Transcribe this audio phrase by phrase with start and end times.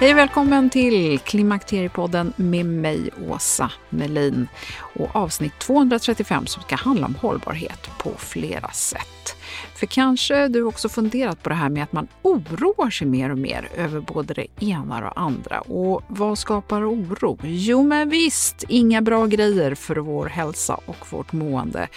[0.00, 4.48] Hej och välkommen till Klimakteriepodden med mig, Åsa Melin.
[4.78, 9.36] Och avsnitt 235 som ska handla om hållbarhet på flera sätt.
[9.78, 13.38] För kanske du också funderat på det här med att man oroar sig mer och
[13.38, 15.60] mer över både det ena och det andra.
[15.60, 17.38] Och vad skapar oro?
[17.42, 21.88] Jo men visst, inga bra grejer för vår hälsa och vårt mående.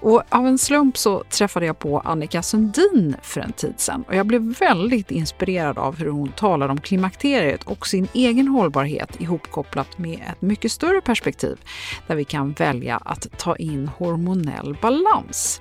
[0.00, 4.14] Och av en slump så träffade jag på Annika Sundin för en tid sedan och
[4.14, 9.98] jag blev väldigt inspirerad av hur hon talade om klimakteriet och sin egen hållbarhet ihopkopplat
[9.98, 11.58] med ett mycket större perspektiv
[12.06, 15.60] där vi kan välja att ta in hormonell balans.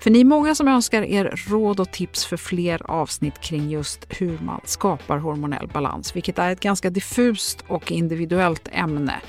[0.00, 4.06] För ni är många som önskar er råd och tips för fler avsnitt kring just
[4.08, 9.20] hur man skapar hormonell balans, vilket är ett ganska diffust och individuellt ämne.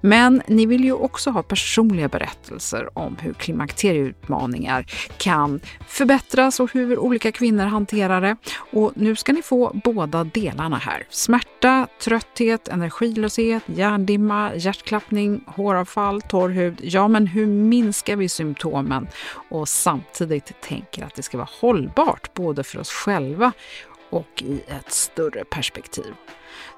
[0.00, 4.86] Men ni vill ju också ha personliga berättelser om hur klimakterieutmaningar
[5.18, 8.36] kan förbättras och hur olika kvinnor hanterar det.
[8.72, 11.06] Och nu ska ni få båda delarna här.
[11.10, 16.80] Smärta, trötthet, energilöshet, hjärndimma, hjärtklappning, håravfall, torr hud.
[16.82, 19.08] Ja, men hur minskar vi symptomen
[19.50, 23.52] och samtidigt tänker att det ska vara hållbart både för oss själva
[24.10, 26.14] och i ett större perspektiv.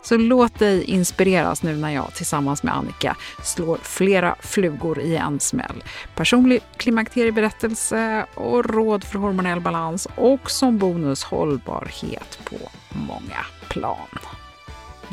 [0.03, 5.41] Så låt dig inspireras nu när jag tillsammans med Annika slår flera flugor i en
[5.41, 5.85] smäll.
[6.15, 12.57] Personlig klimakterieberättelse och råd för hormonell balans och som bonus hållbarhet på
[12.89, 14.09] många plan.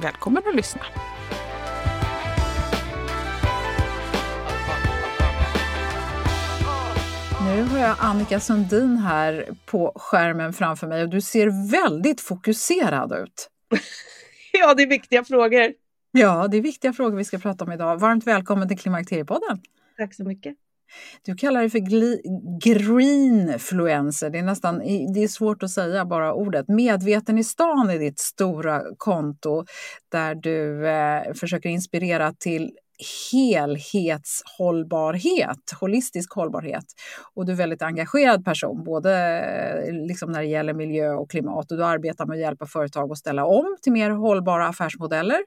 [0.01, 0.81] Välkommen att lyssna!
[7.47, 13.11] Nu har jag Annika Sundin här på skärmen framför mig och du ser väldigt fokuserad
[13.11, 13.49] ut.
[14.53, 15.73] Ja, det är viktiga frågor.
[16.11, 17.97] Ja, det är viktiga frågor vi ska prata om idag.
[17.97, 19.61] Varmt välkommen till Klimakteriepodden.
[19.97, 20.55] Tack så mycket.
[21.25, 21.79] Du kallar det för
[22.59, 24.29] greenfluencer.
[24.29, 24.79] Det är nästan
[25.13, 26.67] det är svårt att säga bara ordet.
[26.67, 29.65] Medveten i stan är ditt stora konto
[30.11, 32.71] där du eh, försöker inspirera till
[33.31, 36.85] helhetshållbarhet, holistisk hållbarhet.
[37.33, 39.39] Och du är väldigt engagerad person, både
[39.87, 41.71] eh, liksom när det gäller miljö och klimat.
[41.71, 45.39] Och du arbetar med att hjälpa företag att ställa om till mer hållbara affärsmodeller.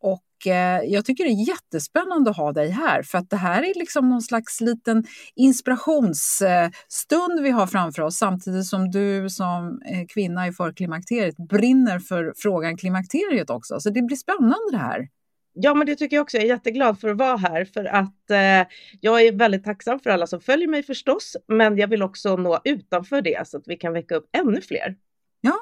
[0.00, 3.62] Och eh, jag tycker det är jättespännande att ha dig här, för att det här
[3.62, 5.04] är liksom någon slags liten
[5.34, 12.32] inspirationsstund vi har framför oss, samtidigt som du som eh, kvinna i förklimakteriet brinner för
[12.36, 13.80] frågan klimakteriet också.
[13.80, 15.08] Så det blir spännande det här.
[15.58, 16.36] Ja, men det tycker jag också.
[16.36, 20.10] Jag är jätteglad för att vara här för att eh, jag är väldigt tacksam för
[20.10, 23.76] alla som följer mig förstås, men jag vill också nå utanför det så att vi
[23.76, 24.96] kan väcka upp ännu fler.
[25.40, 25.60] Ja,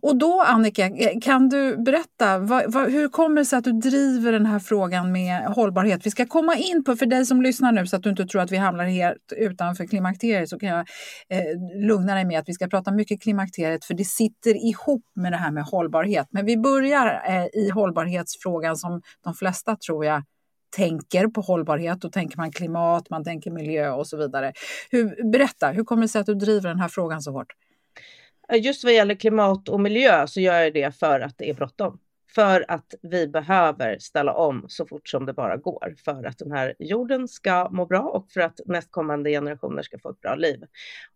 [0.00, 3.72] och då Annika, eh, kan du berätta, vad, vad, hur kommer det sig att du
[3.72, 6.06] driver den här frågan med hållbarhet?
[6.06, 8.42] Vi ska komma in på, för dig som lyssnar nu så att du inte tror
[8.42, 10.78] att vi hamnar helt utanför klimakteriet så kan jag
[11.28, 15.32] eh, lugna dig med att vi ska prata mycket klimakteriet för det sitter ihop med
[15.32, 16.26] det här med hållbarhet.
[16.30, 20.22] Men vi börjar eh, i hållbarhetsfrågan som de flesta tror jag
[20.76, 22.00] tänker på hållbarhet.
[22.00, 24.52] Då tänker man klimat, man tänker miljö och så vidare.
[24.90, 27.52] Hur, berätta, hur kommer det sig att du driver den här frågan så hårt?
[28.52, 31.98] Just vad gäller klimat och miljö så gör jag det för att det är bråttom
[32.34, 36.52] för att vi behöver ställa om så fort som det bara går för att den
[36.52, 40.64] här jorden ska må bra och för att nästkommande generationer ska få ett bra liv.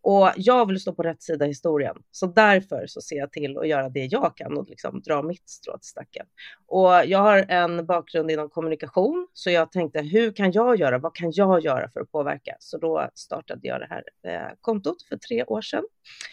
[0.01, 3.59] Och jag vill stå på rätt sida i historien, så därför så ser jag till
[3.59, 6.27] att göra det jag kan och liksom dra mitt strå till stacken.
[6.67, 10.99] Och jag har en bakgrund inom kommunikation, så jag tänkte hur kan jag göra?
[10.99, 12.57] Vad kan jag göra för att påverka?
[12.59, 15.85] Så då startade jag det här eh, kontot för tre år sedan.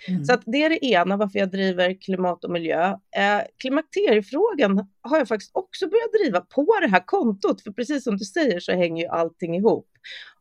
[0.08, 0.26] Mm.
[0.26, 2.90] Så att det är det ena, varför jag driver klimat och miljö.
[2.92, 8.18] Eh, klimakteriefrågan har jag faktiskt också börjat driva på det här kontot, för precis som
[8.18, 9.88] du säger så hänger ju allting ihop.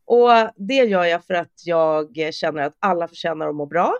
[0.05, 3.93] Och det gör jag för att jag känner att alla förtjänar att må bra.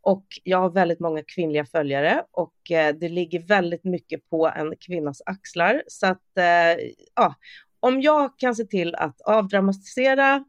[0.00, 4.74] Och jag har väldigt många kvinnliga följare och eh, det ligger väldigt mycket på en
[4.80, 5.82] kvinnas axlar.
[5.86, 6.84] Så att eh,
[7.14, 7.34] ja,
[7.80, 10.44] om jag kan se till att avdramatisera,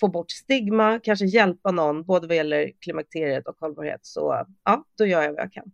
[0.00, 5.06] få bort stigma, kanske hjälpa någon, både vad gäller klimakteriet och hållbarhet, så ja, då
[5.06, 5.72] gör jag vad jag kan.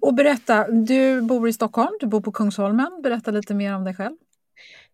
[0.00, 3.00] Och berätta, du bor i Stockholm, du bor på Kungsholmen.
[3.02, 4.16] Berätta lite mer om dig själv.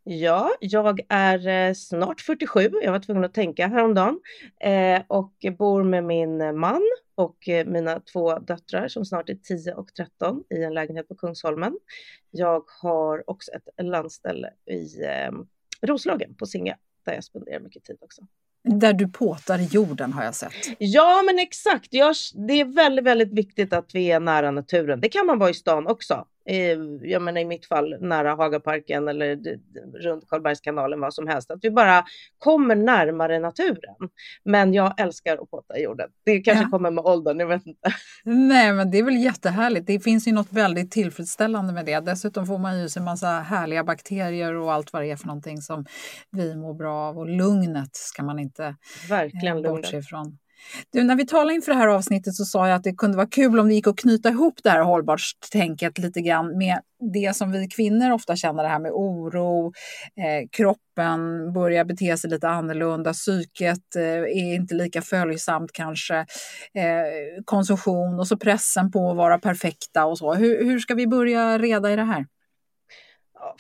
[0.05, 2.71] Ja, jag är eh, snart 47.
[2.83, 4.21] Jag var tvungen att tänka häromdagen
[4.61, 6.83] eh, och bor med min man
[7.15, 11.15] och eh, mina två döttrar som snart är 10 och 13 i en lägenhet på
[11.15, 11.79] Kungsholmen.
[12.31, 15.33] Jag har också ett landställe i eh,
[15.83, 18.23] Roslagen på Singa där jag spenderar mycket tid också.
[18.67, 20.53] Där du påtar jorden har jag sett.
[20.79, 21.93] Ja, men exakt.
[22.47, 25.01] det är väldigt, väldigt viktigt att vi är nära naturen.
[25.01, 26.27] Det kan man vara i stan också
[27.03, 29.39] jag menar i mitt fall nära Hagaparken eller
[30.03, 32.05] runt Karlbergskanalen, vad som helst, att vi bara
[32.39, 33.95] kommer närmare naturen.
[34.45, 36.09] Men jag älskar att potta i jorden.
[36.25, 36.71] Det kanske ja.
[36.71, 37.89] kommer med åldern, jag vet inte.
[38.25, 39.87] Nej, men det är väl jättehärligt.
[39.87, 42.01] Det finns ju något väldigt tillfredsställande med det.
[42.01, 45.27] Dessutom får man ju sig en massa härliga bakterier och allt vad det är för
[45.27, 45.87] någonting som
[46.31, 47.19] vi mår bra av.
[47.19, 48.77] Och lugnet ska man inte
[49.09, 50.39] Verkligen eh, bortse ifrån.
[50.93, 53.27] Du, när vi talade inför det här avsnittet så sa jag att det kunde vara
[53.27, 56.81] kul om det gick att knyta ihop det här hållbarhetstänket lite grann med
[57.13, 59.73] det som vi kvinnor ofta känner, det här med oro,
[60.17, 66.17] eh, kroppen börjar bete sig lite annorlunda, psyket eh, är inte lika följsamt kanske,
[66.75, 70.35] eh, konsumtion och så pressen på att vara perfekta och så.
[70.35, 72.27] Hur, hur ska vi börja reda i det här?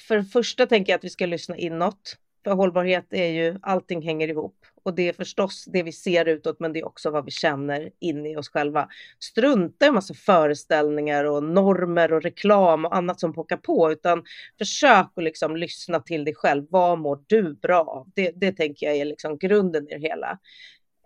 [0.09, 2.17] För det första tänker jag att vi ska lyssna inåt.
[2.45, 4.57] För hållbarhet är ju, allting hänger ihop.
[4.87, 7.91] Och det är förstås det vi ser utåt, men det är också vad vi känner
[7.99, 8.89] in i oss själva.
[9.19, 14.25] Strunta i en massa föreställningar och normer och reklam och annat som pockar på, utan
[14.59, 16.67] försök att liksom lyssna till dig själv.
[16.71, 18.11] Vad mår du bra av?
[18.15, 20.39] Det, det tänker jag är liksom grunden i det hela.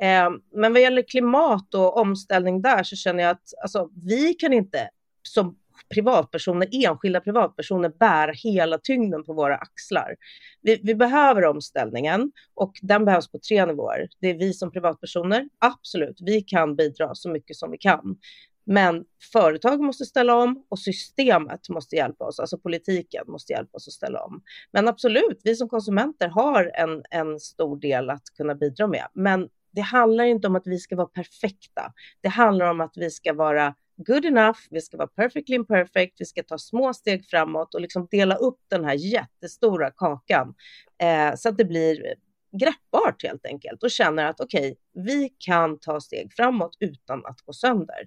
[0.03, 4.53] Eh, men vad gäller klimat och omställning där så känner jag att alltså, vi kan
[4.53, 4.91] inte
[5.23, 5.57] som
[5.89, 10.17] privatpersoner, enskilda privatpersoner bära hela tyngden på våra axlar.
[10.63, 14.09] Vi, vi, behöver omställningen och den behövs på tre nivåer.
[14.21, 18.17] Det är vi som privatpersoner, absolut, vi kan bidra så mycket som vi kan.
[18.65, 23.89] Men företag måste ställa om och systemet måste hjälpa oss, alltså politiken måste hjälpa oss
[23.89, 24.43] att ställa om.
[24.73, 29.07] Men absolut, vi som konsumenter har en, en stor del att kunna bidra med.
[29.15, 31.93] Men det handlar inte om att vi ska vara perfekta.
[32.21, 33.75] Det handlar om att vi ska vara
[34.07, 38.09] good enough, vi ska vara perfectly imperfect, vi ska ta små steg framåt och liksom
[38.11, 40.55] dela upp den här jättestora kakan
[41.03, 42.15] eh, så att det blir
[42.61, 47.41] greppbart helt enkelt och känner att okej, okay, vi kan ta steg framåt utan att
[47.41, 48.07] gå sönder.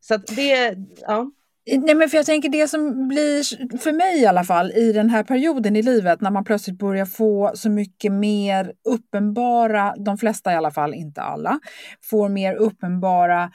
[0.00, 1.30] Så att det, ja.
[1.72, 5.10] Nej, men för jag tänker det som blir, för mig i alla fall, i den
[5.10, 10.52] här perioden i livet när man plötsligt börjar få så mycket mer uppenbara, de flesta
[10.52, 11.60] i alla fall, inte alla,
[12.02, 13.50] får mer uppenbara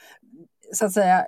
[0.73, 1.25] så att säga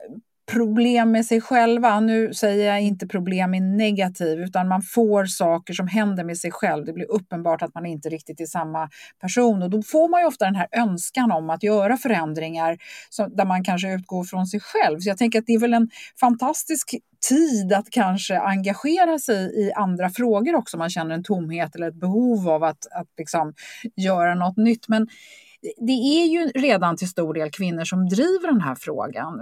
[0.52, 2.00] problem med sig själva.
[2.00, 6.52] Nu säger jag inte problem i negativ, utan man får saker som händer med sig
[6.52, 6.86] själv.
[6.86, 8.90] Det blir uppenbart att man inte riktigt är samma
[9.22, 12.78] person och då får man ju ofta den här önskan om att göra förändringar
[13.10, 15.00] som, där man kanske utgår från sig själv.
[15.00, 16.96] Så jag tänker att det är väl en fantastisk
[17.30, 20.78] tid att kanske engagera sig i andra frågor också.
[20.78, 23.54] Man känner en tomhet eller ett behov av att, att liksom
[23.96, 24.88] göra något nytt.
[24.88, 25.08] Men
[25.78, 29.40] det är ju redan till stor del kvinnor som driver den här frågan.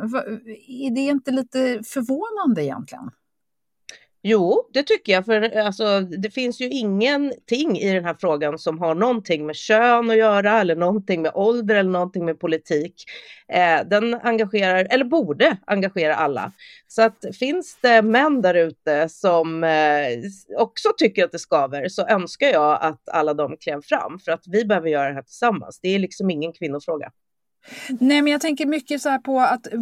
[0.68, 3.12] Är det inte lite förvånande egentligen?
[4.24, 8.80] Jo, det tycker jag, för alltså, det finns ju ingenting i den här frågan som
[8.80, 13.04] har någonting med kön att göra eller någonting med ålder eller någonting med politik.
[13.48, 16.52] Eh, den engagerar, eller borde engagera alla.
[16.88, 20.08] Så att finns det män där ute som eh,
[20.58, 24.44] också tycker att det skaver så önskar jag att alla de klev fram för att
[24.48, 25.80] vi behöver göra det här tillsammans.
[25.82, 27.12] Det är liksom ingen kvinnofråga.
[28.00, 29.80] Nej, men jag tänker mycket så här på att eh,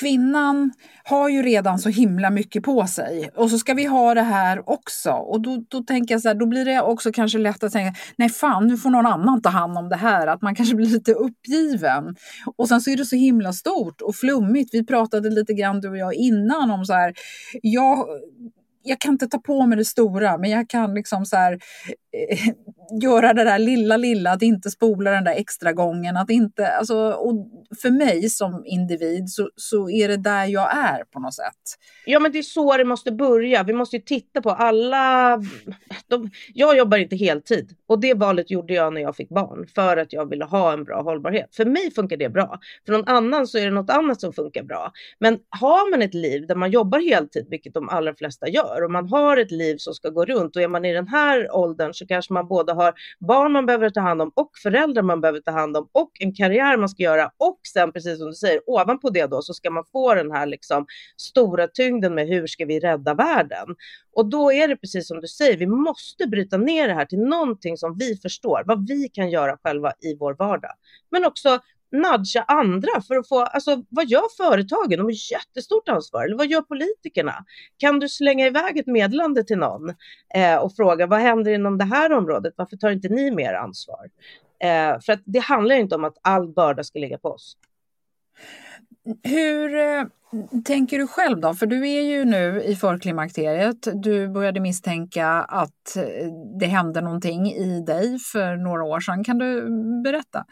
[0.00, 0.72] kvinnan
[1.04, 4.70] har ju redan så himla mycket på sig och så ska vi ha det här
[4.70, 5.10] också.
[5.10, 7.98] Och då, då tänker jag så här, då blir det också kanske lätt att tänka,
[8.16, 10.26] nej fan, nu får någon annan ta hand om det här.
[10.26, 12.16] Att man kanske blir lite uppgiven.
[12.56, 14.74] Och sen så är det så himla stort och flummigt.
[14.74, 17.14] Vi pratade lite grann du och jag innan om så här,
[17.62, 18.06] jag
[18.82, 21.58] jag kan inte ta på mig det stora, men jag kan liksom så här,
[22.12, 22.38] Eh,
[23.02, 26.16] göra det där lilla, lilla, att inte spola den där extra gången.
[26.16, 27.48] Att inte, alltså, och
[27.82, 31.54] för mig som individ så, så är det där jag är på något sätt.
[32.06, 33.62] Ja, men det är så det måste börja.
[33.62, 35.36] Vi måste ju titta på alla.
[36.08, 39.96] De, jag jobbar inte heltid och det valet gjorde jag när jag fick barn för
[39.96, 41.54] att jag ville ha en bra hållbarhet.
[41.56, 42.58] För mig funkar det bra.
[42.86, 44.92] För någon annan så är det något annat som funkar bra.
[45.18, 48.90] Men har man ett liv där man jobbar heltid, vilket de allra flesta gör, och
[48.90, 51.94] man har ett liv som ska gå runt och är man i den här åldern
[52.00, 55.40] så kanske man både har barn man behöver ta hand om och föräldrar man behöver
[55.40, 58.60] ta hand om och en karriär man ska göra och sen precis som du säger
[58.66, 62.64] ovanpå det då så ska man få den här liksom stora tyngden med hur ska
[62.64, 63.66] vi rädda världen?
[64.16, 67.18] Och då är det precis som du säger, vi måste bryta ner det här till
[67.18, 70.72] någonting som vi förstår, vad vi kan göra själva i vår vardag.
[71.10, 71.58] Men också
[71.92, 74.90] nudga andra för att få, alltså vad gör företagen?
[74.90, 76.24] De har jättestort ansvar.
[76.24, 77.44] Eller vad gör politikerna?
[77.76, 79.94] Kan du slänga iväg ett meddelande till någon
[80.34, 82.54] eh, och fråga vad händer inom det här området?
[82.56, 84.10] Varför tar inte ni mer ansvar?
[84.62, 87.56] Eh, för att det handlar inte om att all börda ska ligga på oss.
[89.22, 90.04] Hur eh,
[90.64, 91.54] tänker du själv då?
[91.54, 93.88] För du är ju nu i förklimakteriet.
[93.94, 96.26] Du började misstänka att eh,
[96.60, 99.24] det hände någonting i dig för några år sedan.
[99.24, 99.68] Kan du
[100.04, 100.44] berätta?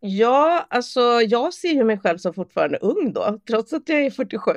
[0.00, 4.10] Ja, alltså jag ser ju mig själv som fortfarande ung då, trots att jag är
[4.10, 4.50] 47.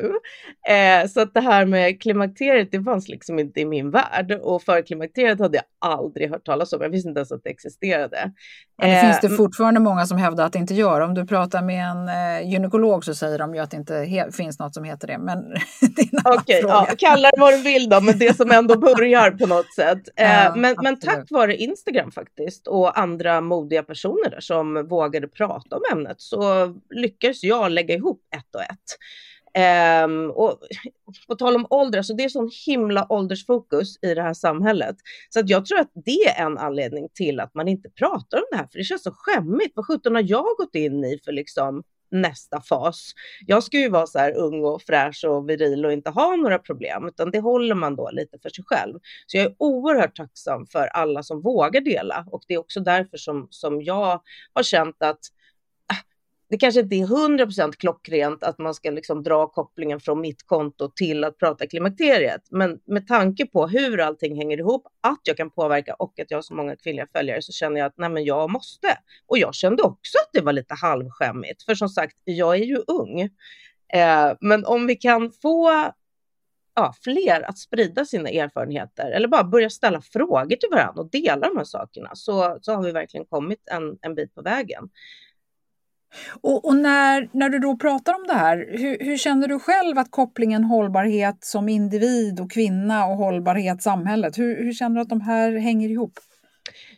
[0.69, 4.31] Eh, så att det här med klimakteriet, det fanns liksom inte i min värld.
[4.41, 6.81] Och förklimakteriet hade jag aldrig hört talas om.
[6.81, 8.31] Jag visste inte ens att det existerade.
[8.77, 11.01] Men det eh, finns det fortfarande många som hävdar att det inte gör.
[11.01, 14.59] Om du pratar med en eh, gynekolog så säger de ju att det inte finns
[14.59, 15.17] något som heter det.
[15.17, 15.37] Men
[15.95, 18.51] det är en Okej, okay, ja, kalla det vad du vill då, men det som
[18.51, 19.99] ändå börjar på något sätt.
[20.15, 25.27] Eh, ja, men, men tack vare Instagram faktiskt och andra modiga personer där som vågade
[25.39, 28.97] prata om ämnet så lyckades jag lägga ihop ett och ett.
[30.05, 30.59] Um, och
[31.27, 34.95] på tal om ålder, så det är sån himla åldersfokus i det här samhället.
[35.29, 38.43] Så att jag tror att det är en anledning till att man inte pratar om
[38.51, 39.71] det här, för det känns så skämmigt.
[39.75, 43.13] Vad sjutton har jag gått in i för liksom nästa fas?
[43.47, 46.59] Jag ska ju vara så här ung och fräsch och viril och inte ha några
[46.59, 48.99] problem, utan det håller man då lite för sig själv.
[49.27, 53.17] Så jag är oerhört tacksam för alla som vågar dela och det är också därför
[53.17, 54.21] som, som jag
[54.53, 55.19] har känt att
[56.49, 60.91] det kanske inte är 100% klockrent att man ska liksom dra kopplingen från mitt konto
[60.95, 62.41] till att prata klimakteriet.
[62.51, 66.37] Men med tanke på hur allting hänger ihop, att jag kan påverka och att jag
[66.37, 68.97] har så många kvinnliga följare så känner jag att nej men jag måste.
[69.27, 72.77] Och jag kände också att det var lite halvskämmigt, för som sagt, jag är ju
[72.87, 73.21] ung.
[73.93, 75.91] Eh, men om vi kan få
[76.75, 81.47] ja, fler att sprida sina erfarenheter eller bara börja ställa frågor till varandra och dela
[81.47, 84.89] de här sakerna så, så har vi verkligen kommit en, en bit på vägen.
[86.41, 89.97] Och, och, när, när du då pratar om det här, hur, hur, känner du själv
[89.97, 95.09] att kopplingen hållbarhet som individ och kvinna och hållbarhet samhället, hur, hur känner du att
[95.09, 96.19] de här hänger ihop?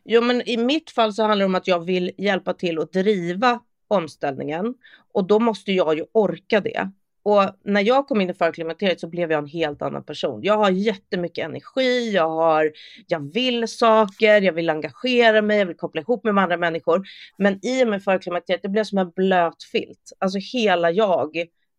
[0.04, 2.94] Jo, men i mitt fall så handlar det om att jag vill hjälpa till att
[2.94, 4.74] driva omställningen
[5.14, 6.92] och då måste jag ju orka det.
[7.24, 10.40] Och när jag kom in i förklimakteriet så blev jag en helt annan person.
[10.44, 12.72] Jag har jättemycket energi, jag, har,
[13.08, 17.04] jag vill saker, jag vill engagera mig, jag vill koppla ihop mig med andra människor.
[17.38, 20.12] Men i och med förklimakteriet, det blev som en blöt filt.
[20.20, 21.38] Alltså hela jag,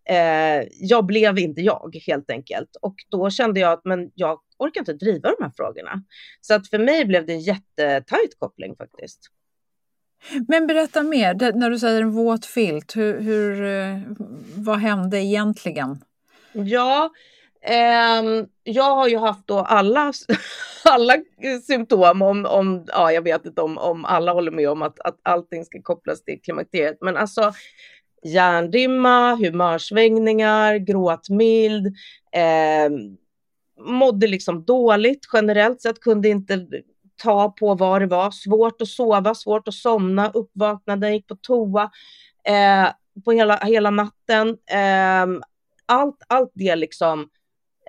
[0.09, 2.77] eh, jag blev inte jag helt enkelt.
[2.83, 6.03] Och då kände jag att men jag orkar inte driva de här frågorna.
[6.41, 9.31] Så att för mig blev det en jättetajt koppling faktiskt.
[10.49, 13.99] Men berätta mer, det, när du säger en våt filt, hur, hur, eh,
[14.57, 16.05] vad hände egentligen?
[16.53, 17.11] Ja,
[17.63, 20.13] eh, jag har ju haft då alla,
[20.85, 21.15] alla
[21.67, 25.19] symptom om, om, ja jag vet inte om, om alla håller med om att, att
[25.23, 27.53] allting ska kopplas till klimakteriet, men alltså
[28.23, 31.87] hjärndimma, humörsvängningar, gråtmild,
[32.33, 32.91] eh,
[33.85, 36.67] mådde liksom dåligt generellt sett, kunde inte
[37.23, 38.31] ta på vad det var.
[38.31, 41.91] Svårt att sova, svårt att somna, uppvaknade, gick på toa
[42.45, 42.89] eh,
[43.25, 44.49] på hela, hela natten.
[44.49, 45.41] Eh,
[45.87, 47.29] allt, allt det liksom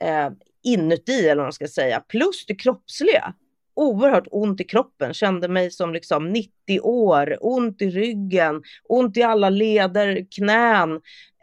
[0.01, 0.29] eh,
[0.63, 3.33] inuti, eller vad man ska säga, plus det kroppsliga.
[3.75, 9.23] Oerhört ont i kroppen, kände mig som liksom 90 år, ont i ryggen, ont i
[9.23, 10.91] alla leder, knän.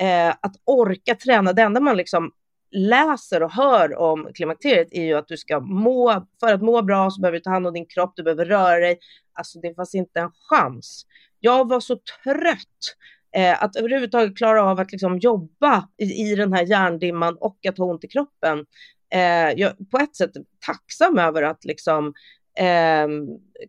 [0.00, 2.32] Eh, att orka träna, det enda man liksom
[2.70, 7.10] läser och hör om klimakteriet är ju att du ska må, för att må bra
[7.10, 8.98] så behöver du ta hand om din kropp, du behöver röra dig.
[9.32, 11.06] Alltså det fanns inte en chans
[11.40, 12.96] Jag var så trött
[13.36, 17.78] eh, att överhuvudtaget klara av att liksom jobba i, i den här hjärndimman och att
[17.78, 18.66] ha ont i kroppen.
[19.12, 20.32] Eh, jag på ett sätt
[20.66, 22.14] tacksam över att liksom
[22.58, 23.08] eh,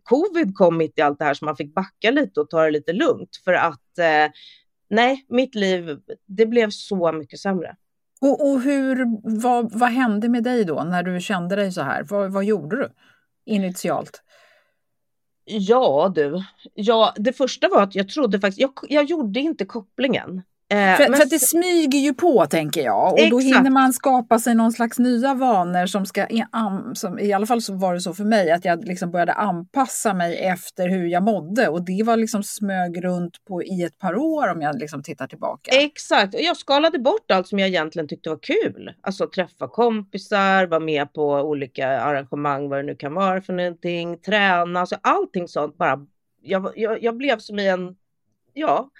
[0.02, 2.70] covid kom mitt i allt det här så man fick backa lite och ta det
[2.70, 4.32] lite lugnt för att eh,
[4.90, 7.76] nej, mitt liv, det blev så mycket sämre.
[8.22, 9.06] Och, och hur,
[9.40, 12.02] vad, vad hände med dig då när du kände dig så här?
[12.02, 12.92] Vad, vad gjorde du
[13.44, 14.22] initialt?
[15.44, 20.42] Ja du, ja, det första var att jag trodde faktiskt, jag, jag gjorde inte kopplingen.
[20.72, 21.16] Eh, för, men...
[21.16, 23.30] för, att det smyger ju på tänker jag och Exakt.
[23.30, 26.26] då hinner man skapa sig någon slags nya vanor som ska,
[26.94, 30.14] som, i alla fall så var det så för mig, att jag liksom började anpassa
[30.14, 34.16] mig efter hur jag mådde och det var liksom smög runt på i ett par
[34.16, 35.70] år om jag liksom tittar tillbaka.
[35.70, 38.94] Exakt, jag skalade bort allt som jag egentligen tyckte var kul.
[39.00, 44.18] Alltså träffa kompisar, vara med på olika arrangemang, vad det nu kan vara för någonting,
[44.18, 46.06] träna, alltså allting sånt bara.
[46.42, 47.96] Jag, jag, jag blev som i en,
[48.52, 48.90] ja,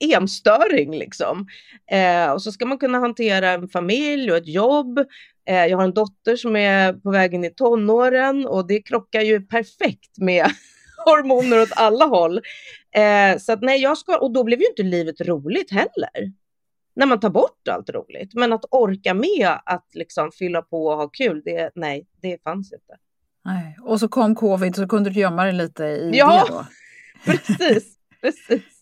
[0.00, 1.46] enstöring liksom.
[1.90, 4.98] Eh, och så ska man kunna hantera en familj och ett jobb.
[5.46, 9.20] Eh, jag har en dotter som är på väg in i tonåren och det krockar
[9.20, 10.46] ju perfekt med
[11.04, 12.40] hormoner åt alla håll.
[12.94, 16.32] Eh, så att nej, jag ska, och då blev ju inte livet roligt heller.
[16.96, 18.34] När man tar bort allt roligt.
[18.34, 22.72] Men att orka med att liksom fylla på och ha kul, det, nej, det fanns
[22.72, 22.96] inte.
[23.44, 23.76] Nej.
[23.82, 26.66] Och så kom covid så kunde du gömma dig lite i ja, det då?
[27.24, 27.96] precis.
[28.20, 28.73] precis.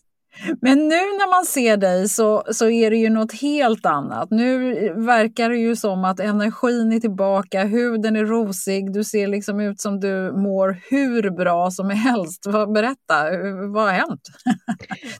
[0.61, 4.31] Men nu när man ser dig så, så är det ju något helt annat.
[4.31, 9.59] Nu verkar det ju som att energin är tillbaka, huden är rosig, du ser liksom
[9.59, 12.43] ut som du mår hur bra som helst.
[12.73, 13.15] Berätta,
[13.73, 14.21] vad har hänt?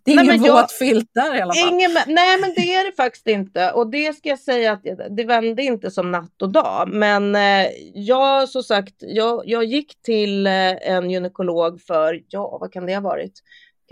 [0.03, 1.74] Det är nej, ingen våt filt där i alla fall.
[1.74, 3.72] Ingen, nej, men det är det faktiskt inte.
[3.72, 4.84] Och det ska jag säga att
[5.17, 6.89] det vände inte som natt och dag.
[6.93, 10.53] Men eh, jag, som sagt, jag, jag gick till eh,
[10.91, 13.34] en gynekolog för, ja, vad kan det ha varit?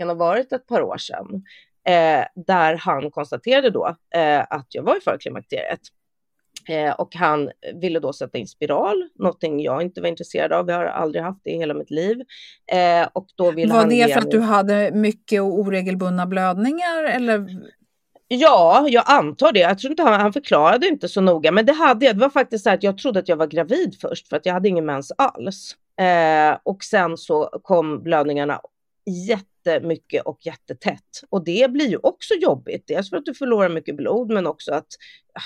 [0.02, 1.44] Kan ha varit ett par år sedan,
[1.86, 5.80] eh, där han konstaterade då eh, att jag var i förklimakteriet.
[6.68, 10.68] Eh, och han ville då sätta in spiral, någonting jag inte var intresserad av.
[10.68, 12.20] Jag har aldrig haft det i hela mitt liv.
[12.72, 17.04] Eh, och då ville var han det för att du hade mycket och oregelbundna blödningar
[17.04, 17.48] eller?
[18.28, 19.60] Ja, jag antar det.
[19.60, 22.16] Jag tror inte han, han förklarade inte så noga, men det hade jag.
[22.16, 24.52] Det var faktiskt så att jag trodde att jag var gravid först för att jag
[24.52, 25.76] hade ingen mens alls.
[26.00, 28.60] Eh, och sen så kom blödningarna
[29.06, 31.22] jätte jättemycket och jättetätt.
[31.30, 32.84] Och det blir ju också jobbigt.
[32.86, 34.86] Dels för att du förlorar mycket blod, men också att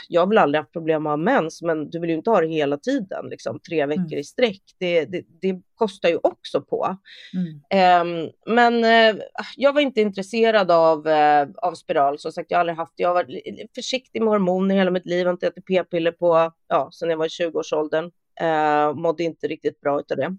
[0.09, 2.47] jag har väl aldrig haft problem med mens, men du vill ju inte ha det
[2.47, 4.19] hela tiden, liksom tre veckor mm.
[4.19, 4.63] i sträck.
[4.79, 6.97] Det, det, det, kostar ju också på.
[7.35, 8.25] Mm.
[8.25, 9.23] Um, men uh,
[9.57, 12.19] jag var inte intresserad av, uh, av spiral.
[12.19, 15.19] Som sagt, jag har aldrig haft Jag har varit försiktig med hormoner hela mitt liv.
[15.19, 18.05] Jag har inte ätit p-piller på, ja, sedan jag var i 20-årsåldern.
[18.43, 20.37] Uh, mådde inte riktigt bra av det.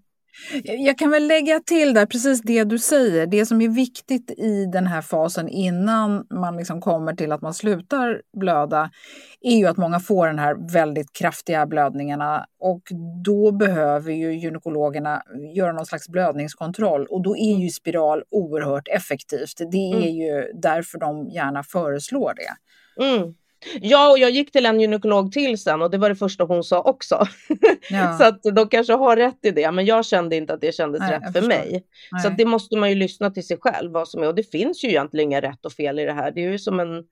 [0.62, 3.26] Jag kan väl lägga till där precis det du säger.
[3.26, 7.54] Det som är viktigt i den här fasen innan man liksom kommer till att man
[7.54, 8.90] slutar blöda
[9.40, 12.82] är ju att många får den här väldigt kraftiga blödningarna och
[13.24, 15.22] då behöver ju gynekologerna
[15.54, 19.56] göra någon slags blödningskontroll och då är ju spiral oerhört effektivt.
[19.72, 20.14] Det är mm.
[20.14, 23.04] ju därför de gärna föreslår det.
[23.04, 23.34] Mm.
[23.80, 26.64] Ja, och jag gick till en gynekolog till sen och det var det första hon
[26.64, 27.26] sa också.
[27.90, 28.18] Ja.
[28.18, 31.00] så att de kanske har rätt i det, men jag kände inte att det kändes
[31.00, 31.84] Nej, rätt för mig.
[32.12, 32.22] Nej.
[32.22, 34.84] Så det måste man ju lyssna till sig själv vad som är och det finns
[34.84, 36.30] ju egentligen inga rätt och fel i det här.
[36.30, 37.04] Det är ju som en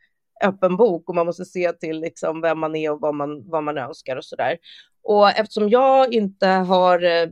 [0.44, 3.62] öppen bok och man måste se till liksom vem man är och vad man, vad
[3.62, 4.58] man önskar och så där.
[5.02, 7.28] Och eftersom jag inte har eh,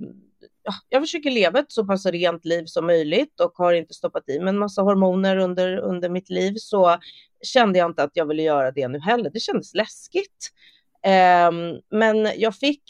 [0.89, 4.39] jag försöker leva ett så pass rent liv som möjligt och har inte stoppat i
[4.39, 6.99] mig en massa hormoner under, under mitt liv så
[7.45, 9.31] kände jag inte att jag ville göra det nu heller.
[9.31, 10.51] Det kändes läskigt.
[11.05, 11.51] Eh,
[11.91, 12.83] men jag fick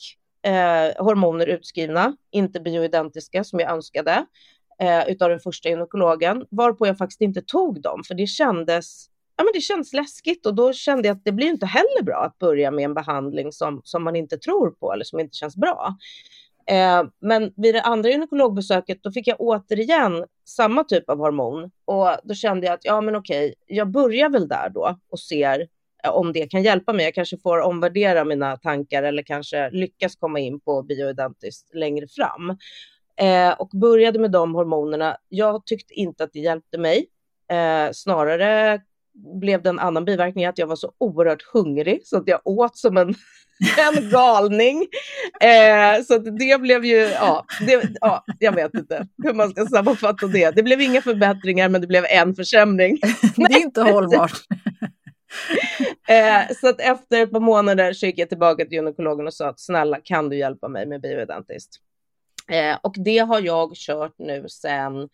[0.42, 4.26] eh, hormoner utskrivna, inte bioidentiska som jag önskade,
[4.78, 9.44] eh, utav den första gynekologen, varpå jag faktiskt inte tog dem, för det kändes Ja,
[9.44, 12.38] men det känns läskigt och då kände jag att det blir inte heller bra att
[12.38, 15.96] börja med en behandling som, som man inte tror på eller som inte känns bra.
[16.66, 22.08] Eh, men vid det andra gynekologbesöket då fick jag återigen samma typ av hormon och
[22.24, 25.68] då kände jag att ja men okej, jag börjar väl där då och ser
[26.04, 27.04] eh, om det kan hjälpa mig.
[27.04, 32.56] Jag kanske får omvärdera mina tankar eller kanske lyckas komma in på bioidentiskt längre fram.
[33.16, 35.16] Eh, och började med de hormonerna.
[35.28, 37.06] Jag tyckte inte att det hjälpte mig.
[37.50, 38.80] Eh, snarare
[39.14, 42.76] blev det en annan biverkning att jag var så oerhört hungrig så att jag åt
[42.76, 43.14] som en
[43.94, 44.86] en galning.
[45.40, 50.26] Eh, så det blev ju, ja, det, ja, jag vet inte hur man ska sammanfatta
[50.26, 50.50] det.
[50.50, 52.98] Det blev inga förbättringar men det blev en försämring.
[53.36, 54.32] det är inte hållbart.
[56.08, 59.48] eh, så att efter ett par månader så gick jag tillbaka till gynekologen och sa
[59.48, 61.76] att snälla kan du hjälpa mig med bioidentiskt?
[62.48, 65.08] Eh, och det har jag kört nu sedan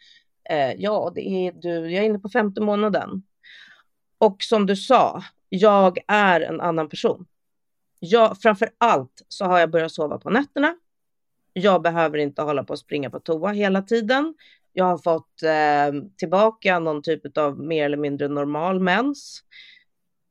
[0.50, 3.22] Eh, ja, det är du, jag är inne på femte månaden.
[4.20, 7.26] Och som du sa, jag är en annan person.
[7.98, 10.76] Jag, framför allt så har jag börjat sova på nätterna.
[11.52, 14.35] Jag behöver inte hålla på och springa på toa hela tiden.
[14.72, 19.42] Jag har fått eh, tillbaka någon typ av mer eller mindre normal mens.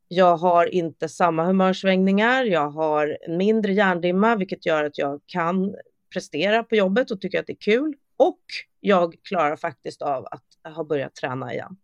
[0.08, 2.44] Jag har inte samma humörsvängningar.
[2.44, 5.74] Jag har mindre hjärndimma, vilket gör att jag kan
[6.12, 7.94] prestera på jobbet och tycker att det är kul.
[8.16, 8.42] Och
[8.80, 11.76] jag klarar faktiskt av att ha börjat träna igen.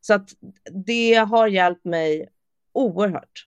[0.00, 0.30] Så att
[0.86, 2.28] det har hjälpt mig
[2.72, 3.46] oerhört.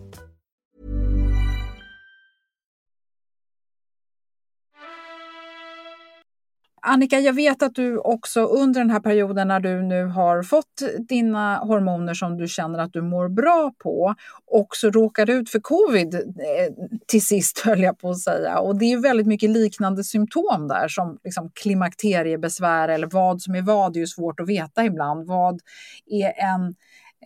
[6.83, 10.81] Annika, jag vet att du också under den här perioden när du nu har fått
[11.09, 14.15] dina hormoner som du känner att du mår bra på,
[14.45, 16.73] också råkade ut för covid eh,
[17.07, 18.59] till sist höll jag på att säga.
[18.59, 23.61] Och det är väldigt mycket liknande symptom där som liksom klimakteriebesvär eller vad som är
[23.61, 25.27] vad, det är ju svårt att veta ibland.
[25.27, 25.59] Vad
[26.05, 26.65] är en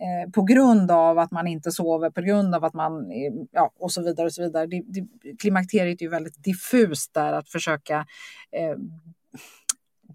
[0.00, 3.72] eh, på grund av att man inte sover, på grund av att man, eh, ja,
[3.78, 4.26] och så vidare.
[4.26, 4.66] och så vidare.
[4.66, 5.06] Det, det,
[5.38, 8.06] klimakteriet är ju väldigt diffust där att försöka
[8.52, 8.76] eh,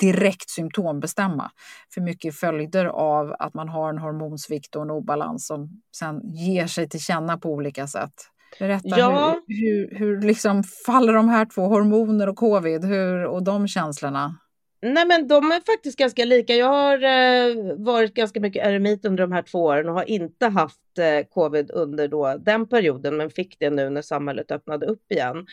[0.02, 1.52] direkt symptombestämma.
[1.94, 6.68] För mycket följder av att man har en hormonsvikt och en obalans som sen ger
[6.68, 8.14] sig till känna på olika sätt.
[8.60, 9.42] Berätta, ja.
[9.48, 14.36] hur, hur, hur liksom faller de här två, hormoner och covid, hur, och de känslorna?
[14.82, 16.54] Nej men de är faktiskt ganska lika.
[16.54, 20.48] Jag har eh, varit ganska mycket eremit under de här två åren och har inte
[20.48, 25.12] haft eh, covid under då den perioden men fick det nu när samhället öppnade upp
[25.12, 25.46] igen.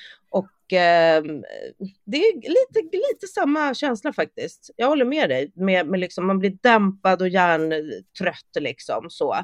[0.69, 1.23] Och eh,
[2.05, 4.71] det är lite, lite samma känsla faktiskt.
[4.77, 5.53] Jag håller med dig.
[5.55, 9.35] Med, med liksom, man blir dämpad och hjärntrött liksom så.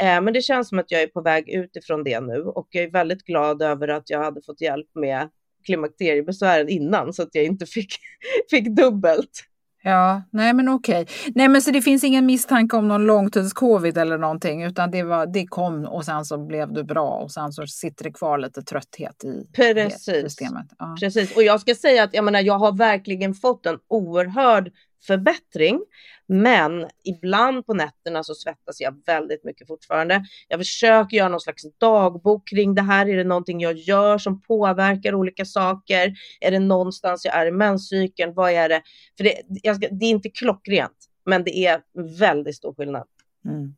[0.00, 2.68] Eh, men det känns som att jag är på väg ut ifrån det nu och
[2.70, 5.30] jag är väldigt glad över att jag hade fått hjälp med
[5.66, 7.94] klimakteriebesvären innan så att jag inte fick,
[8.50, 9.44] fick dubbelt.
[9.82, 11.06] Ja, nej men okej.
[11.34, 15.26] Nej men så det finns ingen misstanke om någon långtidscovid eller någonting utan det, var,
[15.26, 18.62] det kom och sen så blev du bra och sen så sitter det kvar lite
[18.62, 20.04] trötthet i Precis.
[20.04, 20.66] systemet.
[20.78, 20.96] Ja.
[21.00, 24.70] Precis, och jag ska säga att jag menar jag har verkligen fått en oerhörd
[25.06, 25.80] förbättring.
[26.26, 30.24] Men ibland på nätterna så svettas jag väldigt mycket fortfarande.
[30.48, 33.08] Jag försöker göra någon slags dagbok kring det här.
[33.08, 36.14] Är det någonting jag gör som påverkar olika saker?
[36.40, 38.34] Är det någonstans jag är i menscykeln?
[38.34, 38.82] Vad är det?
[39.16, 41.80] För det, ska, det är inte klockrent, men det är
[42.18, 43.04] väldigt stor skillnad.
[43.44, 43.74] Mm.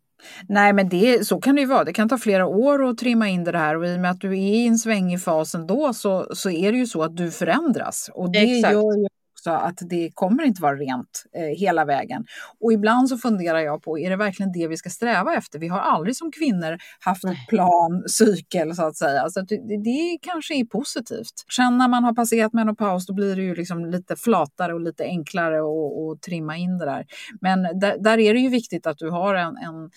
[0.48, 1.84] Nej, men det, så kan det ju vara.
[1.84, 4.20] Det kan ta flera år att trimma in det här och i och med att
[4.20, 7.30] du är i en svängig fas ändå så, så är det ju så att du
[7.30, 8.10] förändras.
[8.14, 8.72] Och det Exakt.
[8.72, 9.06] gör ju
[9.42, 12.24] också att det kommer inte vara rent eh, hela vägen.
[12.60, 15.58] Och ibland så funderar jag på, är det verkligen det vi ska sträva efter?
[15.58, 19.28] Vi har aldrig som kvinnor haft en plan cykel så att säga.
[19.28, 21.32] Så att det, det kanske är positivt.
[21.56, 25.04] Sen när man har passerat menopaus då blir det ju liksom lite flatare och lite
[25.04, 27.06] enklare att trimma in det där.
[27.40, 29.90] Men där, där, är det ju viktigt att du har en, en,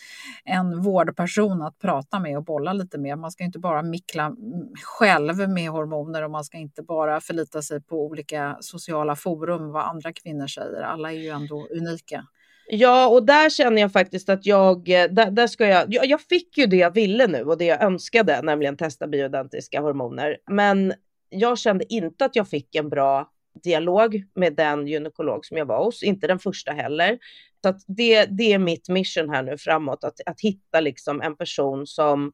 [0.45, 3.17] en vårdperson att prata med och bolla lite med.
[3.17, 4.35] Man ska inte bara mickla
[4.99, 9.71] själv med hormoner och man ska inte bara förlita sig på olika sociala forum forum
[9.71, 10.81] vad andra kvinnor säger.
[10.81, 12.25] Alla är ju ändå unika.
[12.67, 16.21] Ja, och där känner jag faktiskt att jag, eh, där, där ska jag, jag, jag
[16.21, 20.37] fick ju det jag ville nu och det jag önskade, nämligen testa bioidentiska hormoner.
[20.51, 20.93] Men
[21.29, 23.31] jag kände inte att jag fick en bra
[23.63, 27.17] dialog med den gynekolog som jag var hos, inte den första heller.
[27.61, 31.35] Så att det, det är mitt mission här nu framåt, att, att hitta liksom en
[31.35, 32.31] person som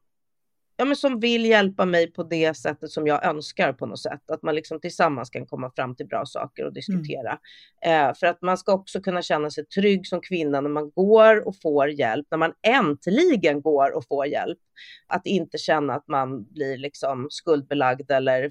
[0.76, 4.30] ja, men som vill hjälpa mig på det sättet som jag önskar på något sätt.
[4.30, 7.38] Att man liksom tillsammans kan komma fram till bra saker och diskutera.
[7.82, 8.08] Mm.
[8.08, 11.48] Eh, för att man ska också kunna känna sig trygg som kvinna när man går
[11.48, 14.58] och får hjälp, när man äntligen går och får hjälp.
[15.06, 18.50] Att inte känna att man blir liksom skuldbelagd eller,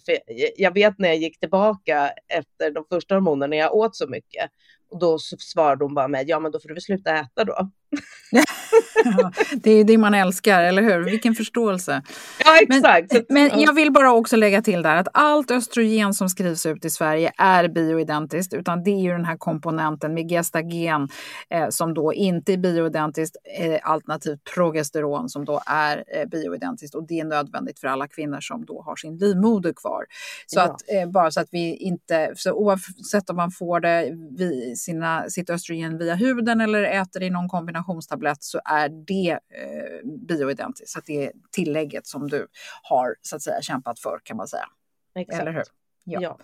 [0.57, 4.51] jag vet när jag gick tillbaka efter de första hormonerna, när jag åt så mycket
[4.91, 7.71] och då svarade hon bara med, ja men då får du väl sluta äta då.
[9.56, 11.04] det är det man älskar, eller hur?
[11.04, 12.01] Vilken förståelse.
[12.45, 13.12] Ja, exakt.
[13.30, 16.86] Men, men, jag vill bara också lägga till där att allt östrogen som skrivs ut
[16.86, 21.10] i Sverige är bioidentiskt, utan det är ju den här komponenten med gestagen
[21.49, 27.08] eh, som då inte är bioidentiskt, eh, alternativt progesteron som då är eh, bioidentiskt och
[27.08, 30.06] det är nödvändigt för alla kvinnor som då har sin livmoder kvar.
[30.45, 30.63] Så ja.
[30.63, 35.30] att eh, bara så att vi inte, så oavsett om man får det vid sina,
[35.30, 37.49] sitt östrogen via huden eller äter i någon
[37.84, 40.89] kombinationstablett så är det eh, bioidentiskt.
[40.89, 42.48] Så det är tillägget som du
[42.84, 44.65] har så att säga kämpat för kan man säga.
[45.15, 45.41] Exakt.
[45.41, 45.63] Eller hur?
[46.04, 46.20] Ja.
[46.22, 46.38] ja.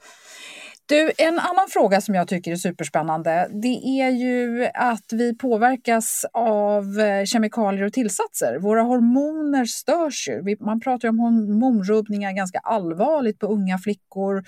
[0.90, 6.26] Du, en annan fråga som jag tycker är superspännande det är ju att vi påverkas
[6.34, 8.60] av eh, kemikalier och tillsatser.
[8.60, 10.56] Våra hormoner störs ju.
[10.60, 14.44] Man pratar om hormonrubbningar ganska allvarligt på unga flickor.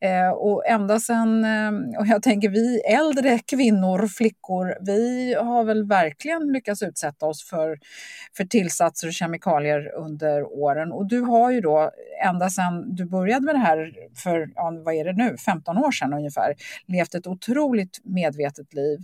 [0.00, 5.88] Eh, och ända sen, eh, och jag tänker vi äldre kvinnor, flickor, vi har väl
[5.88, 7.78] verkligen lyckats utsätta oss för,
[8.36, 10.92] för tillsatser och kemikalier under åren.
[10.92, 11.90] Och du har ju då
[12.24, 15.83] ända sen du började med det här för, ja, vad är det nu, 15 år
[15.84, 16.54] år sedan ungefär,
[16.86, 18.98] levt ett otroligt medvetet liv.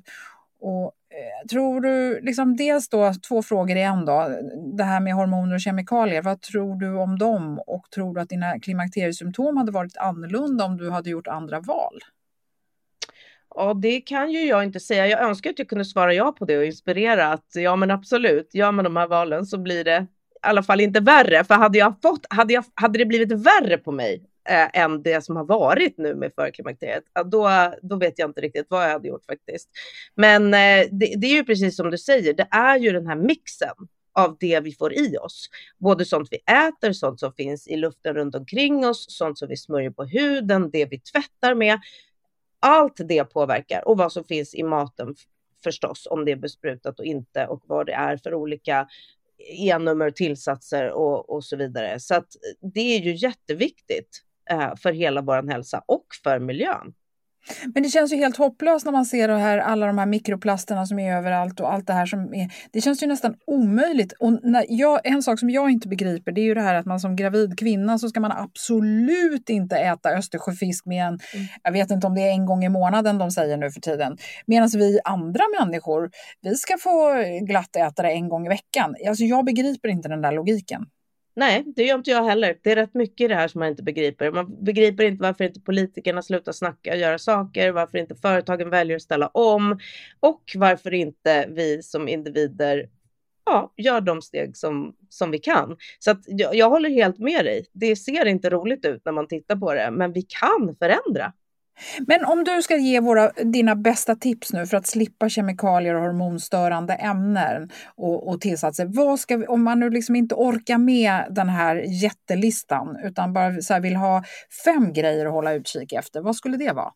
[0.61, 4.29] Och eh, Tror du, liksom dels då två frågor i en då,
[4.77, 8.29] det här med hormoner och kemikalier, vad tror du om dem och tror du att
[8.29, 11.99] dina klimakteriesymptom hade varit annorlunda om du hade gjort andra val?
[13.55, 15.07] Ja, det kan ju jag inte säga.
[15.07, 18.55] Jag önskar att jag kunde svara ja på det och inspirera att ja, men absolut,
[18.55, 20.07] gör man de här valen så blir det
[20.45, 21.45] i alla fall inte värre.
[21.45, 25.25] För hade jag fått, hade, jag, hade det blivit värre på mig eh, än det
[25.25, 27.51] som har varit nu med förklimakteriet, då,
[27.83, 29.71] då vet jag inte riktigt vad jag hade gjort faktiskt.
[30.15, 33.17] Men eh, det, det, är ju precis som du säger, det är ju den här
[33.17, 33.75] mixen
[34.13, 35.49] av det vi får i oss.
[35.79, 39.57] Både sånt vi äter, sånt som finns i luften runt omkring oss, sånt som vi
[39.57, 41.81] smörjer på huden, det vi tvättar med.
[42.61, 45.15] Allt det påverkar och vad som finns i maten
[45.65, 48.89] förstås, om det är besprutat och inte och vad det är för olika
[49.49, 52.01] E-nummer, tillsatser och, och så vidare.
[52.01, 54.23] Så att eh, det är ju jätteviktigt
[54.83, 56.95] för hela vår hälsa och för miljön.
[57.75, 60.87] Men det känns ju helt hopplöst när man ser det här, alla de här mikroplasterna
[60.87, 62.51] som är överallt och allt det här som är...
[62.73, 64.13] Det känns ju nästan omöjligt.
[64.13, 66.87] Och när jag, en sak som jag inte begriper det är ju det här att
[66.87, 71.19] man som gravid kvinna så ska man absolut inte äta Östersjöfisk med en...
[71.35, 71.47] Mm.
[71.63, 74.17] Jag vet inte om det är en gång i månaden de säger nu för tiden.
[74.47, 78.95] Medan vi andra människor, vi ska få glatt äta det en gång i veckan.
[79.09, 80.87] Alltså jag begriper inte den där logiken.
[81.41, 82.59] Nej, det gör inte jag heller.
[82.63, 84.31] Det är rätt mycket i det här som man inte begriper.
[84.31, 88.97] Man begriper inte varför inte politikerna slutar snacka och göra saker, varför inte företagen väljer
[88.97, 89.79] att ställa om
[90.21, 92.89] och varför inte vi som individer
[93.45, 95.77] ja, gör de steg som, som vi kan.
[95.99, 97.67] Så att jag, jag håller helt med dig.
[97.73, 101.33] Det ser inte roligt ut när man tittar på det, men vi kan förändra.
[102.07, 106.03] Men om du ska ge våra, dina bästa tips nu för att slippa kemikalier och
[106.03, 108.87] hormonstörande ämnen och, och tillsatser.
[108.89, 113.61] Vad ska vi, om man nu liksom inte orkar med den här jättelistan utan bara
[113.61, 114.25] så vill ha
[114.65, 116.93] fem grejer att hålla utkik efter, vad skulle det vara?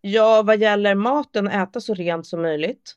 [0.00, 2.94] Ja, vad gäller maten, äta så rent som möjligt.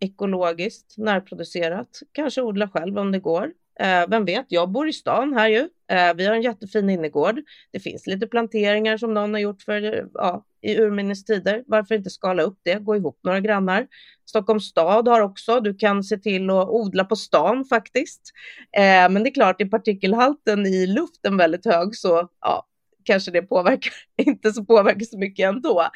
[0.00, 3.50] Ekologiskt, närproducerat, kanske odla själv om det går.
[3.80, 5.68] Eh, vem vet, jag bor i stan här ju.
[5.90, 7.40] Eh, vi har en jättefin innergård.
[7.70, 11.64] Det finns lite planteringar som någon har gjort för, ja, i urminnes tider.
[11.66, 13.86] Varför inte skala upp det, gå ihop några grannar.
[14.24, 18.32] Stockholms stad har också, du kan se till att odla på stan faktiskt.
[18.76, 22.66] Eh, men det är klart, är partikelhalten i luften väldigt hög så ja,
[23.04, 25.88] kanske det påverkar, inte så påverkar så mycket ändå.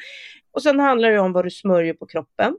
[0.51, 2.57] Och sen handlar det om vad du smörjer på kroppen.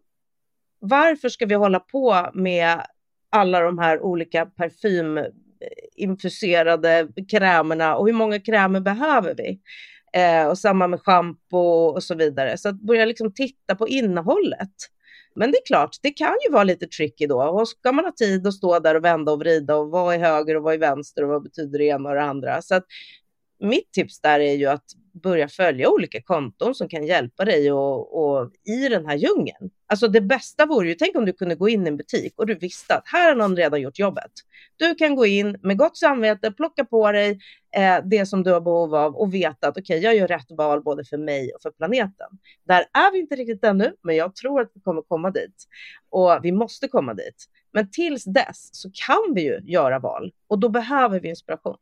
[0.81, 2.87] Varför ska vi hålla på med
[3.31, 9.61] alla de här olika parfyminfuserade krämerna och hur många krämer behöver vi?
[10.13, 12.59] Eh, och samma med schampo och så vidare.
[12.59, 14.71] Så att börja liksom titta på innehållet.
[15.35, 17.43] Men det är klart, det kan ju vara lite tricky då.
[17.43, 20.19] Och ska man ha tid att stå där och vända och vrida och vad är
[20.19, 22.63] höger och vad är vänster och vad betyder det ena och det andra?
[22.63, 22.85] Så att
[23.61, 24.85] mitt tips där är ju att
[25.23, 29.71] börja följa olika konton som kan hjälpa dig och, och, i den här djungeln.
[29.87, 32.47] Alltså det bästa vore ju, tänk om du kunde gå in i en butik och
[32.47, 34.31] du visste att här har någon redan gjort jobbet.
[34.77, 37.39] Du kan gå in med gott samvete, plocka på dig
[37.77, 40.51] eh, det som du har behov av och veta att okej, okay, jag gör rätt
[40.51, 42.29] val både för mig och för planeten.
[42.65, 45.65] Där är vi inte riktigt ännu, men jag tror att vi kommer komma dit
[46.11, 47.47] och vi måste komma dit.
[47.73, 51.77] Men tills dess så kan vi ju göra val och då behöver vi inspiration.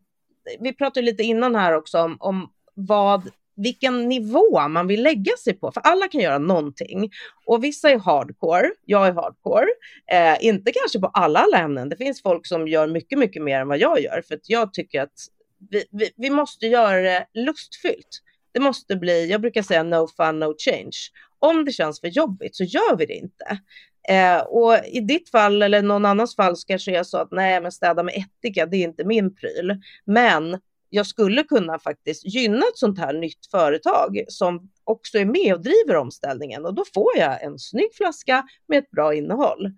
[0.61, 5.53] Vi pratade lite innan här också om, om vad vilken nivå man vill lägga sig
[5.53, 5.73] på.
[5.73, 7.11] För alla kan göra någonting.
[7.45, 9.67] Och vissa är hardcore, jag är hardcore.
[10.11, 11.89] Eh, inte kanske på alla, alla ämnen.
[11.89, 14.23] Det finns folk som gör mycket, mycket mer än vad jag gör.
[14.29, 15.27] För att jag tycker att
[15.71, 18.23] vi, vi, vi måste göra det lustfyllt.
[18.53, 20.97] Det måste bli, jag brukar säga no fun, no change.
[21.39, 23.59] Om det känns för jobbigt så gör vi det inte.
[24.09, 27.61] Eh, och i ditt fall eller någon annans fall så kanske jag sa att nej,
[27.61, 29.81] men städa med ättika, det är inte min pryl.
[30.05, 35.55] Men jag skulle kunna faktiskt gynna ett sånt här nytt företag som också är med
[35.55, 39.73] och driver omställningen och då får jag en snygg flaska med ett bra innehåll.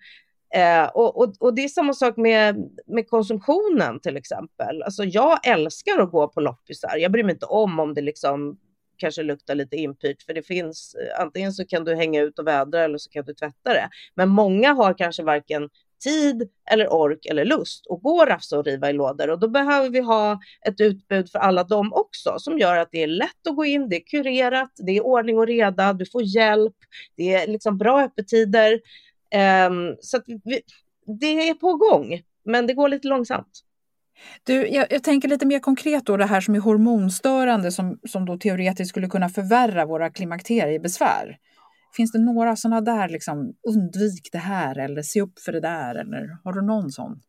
[0.54, 4.82] Eh, och, och, och, det är samma sak med, med konsumtionen till exempel.
[4.82, 6.96] Alltså jag älskar att gå på loppisar.
[6.96, 8.58] Jag bryr mig inte om om det liksom
[8.98, 12.46] kanske luktar lite impyrt för det finns eh, antingen så kan du hänga ut och
[12.46, 13.88] vädra eller så kan du tvätta det.
[14.14, 15.68] Men många har kanske varken
[16.04, 19.48] tid eller ork eller lust och gå och rafsa och riva i lådor och då
[19.48, 23.46] behöver vi ha ett utbud för alla dem också som gör att det är lätt
[23.48, 26.76] att gå in, det är kurerat, det är ordning och reda, du får hjälp,
[27.16, 28.80] det är liksom bra öppettider.
[29.68, 30.61] Um, så att vi,
[31.20, 33.64] det är på gång, men det går lite långsamt.
[34.44, 38.26] Du, jag, jag, tänker lite mer konkret då det här som är hormonstörande som, som
[38.26, 41.38] då teoretiskt skulle kunna förvärra våra klimakteriebesvär.
[41.96, 45.94] Finns det några sådana där, liksom, undvik det här eller se upp för det där
[45.94, 47.20] eller har du någon sån?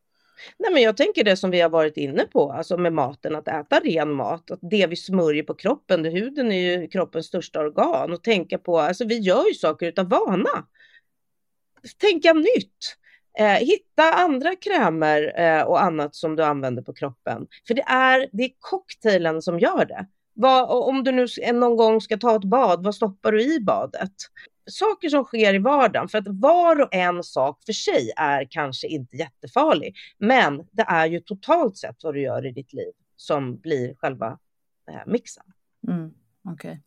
[0.60, 3.48] Nej, men jag tänker det som vi har varit inne på, alltså med maten, att
[3.48, 8.14] äta ren mat, att det vi smörjer på kroppen, huden är ju kroppens största organ
[8.14, 10.68] och tänka på, alltså vi gör ju saker utav vana.
[11.98, 12.98] Tänka nytt.
[13.40, 17.48] Eh, hitta andra krämer eh, och annat som du använder på kroppen.
[17.68, 20.08] För det är, det är cocktailen som gör det.
[20.34, 24.14] Vad, om du nu någon gång ska ta ett bad, vad stoppar du i badet?
[24.70, 28.88] Saker som sker i vardagen, för att var och en sak för sig är kanske
[28.88, 33.58] inte jättefarlig, men det är ju totalt sett vad du gör i ditt liv som
[33.60, 34.38] blir själva
[34.92, 35.46] eh, mixen.
[35.88, 36.12] Mm,
[36.54, 36.78] okay.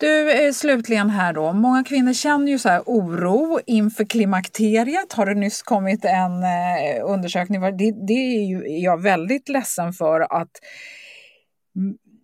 [0.00, 1.52] Du, eh, slutligen här då.
[1.52, 5.12] Många kvinnor känner ju så här oro inför klimakteriet.
[5.12, 7.60] Har det nyss kommit en eh, undersökning?
[7.60, 10.50] Det, det är ju, jag väldigt ledsen för att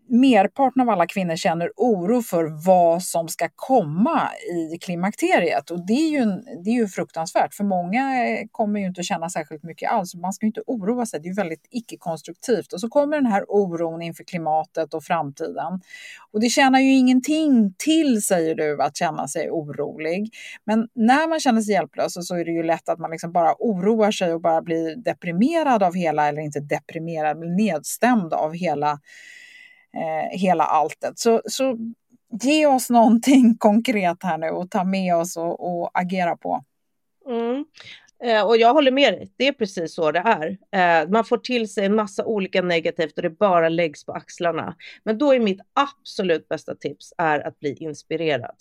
[0.08, 5.70] merparten av alla kvinnor känner oro för vad som ska komma i klimakteriet.
[5.70, 6.24] Och det är ju,
[6.64, 10.14] det är ju fruktansvärt, för många kommer ju inte att känna särskilt mycket alls.
[10.14, 12.72] Man ska ju inte oroa sig, det är väldigt icke-konstruktivt.
[12.72, 15.80] Och så kommer den här oron inför klimatet och framtiden.
[16.32, 20.30] Och det tjänar ju ingenting till, säger du, att känna sig orolig.
[20.64, 23.54] Men när man känner sig hjälplös så är det ju lätt att man liksom bara
[23.58, 29.00] oroar sig och bara blir deprimerad av hela, eller inte deprimerad, men nedstämd av hela
[29.94, 31.18] eh, hela alltet.
[31.18, 31.76] Så, så
[32.42, 36.64] ge oss någonting konkret här nu och ta med oss och, och agera på.
[37.28, 37.64] Mm.
[38.24, 40.58] Eh, och jag håller med dig, det är precis så det är.
[40.72, 44.76] Eh, man får till sig en massa olika negativt och det bara läggs på axlarna.
[45.04, 48.56] Men då är mitt absolut bästa tips är att bli inspirerad.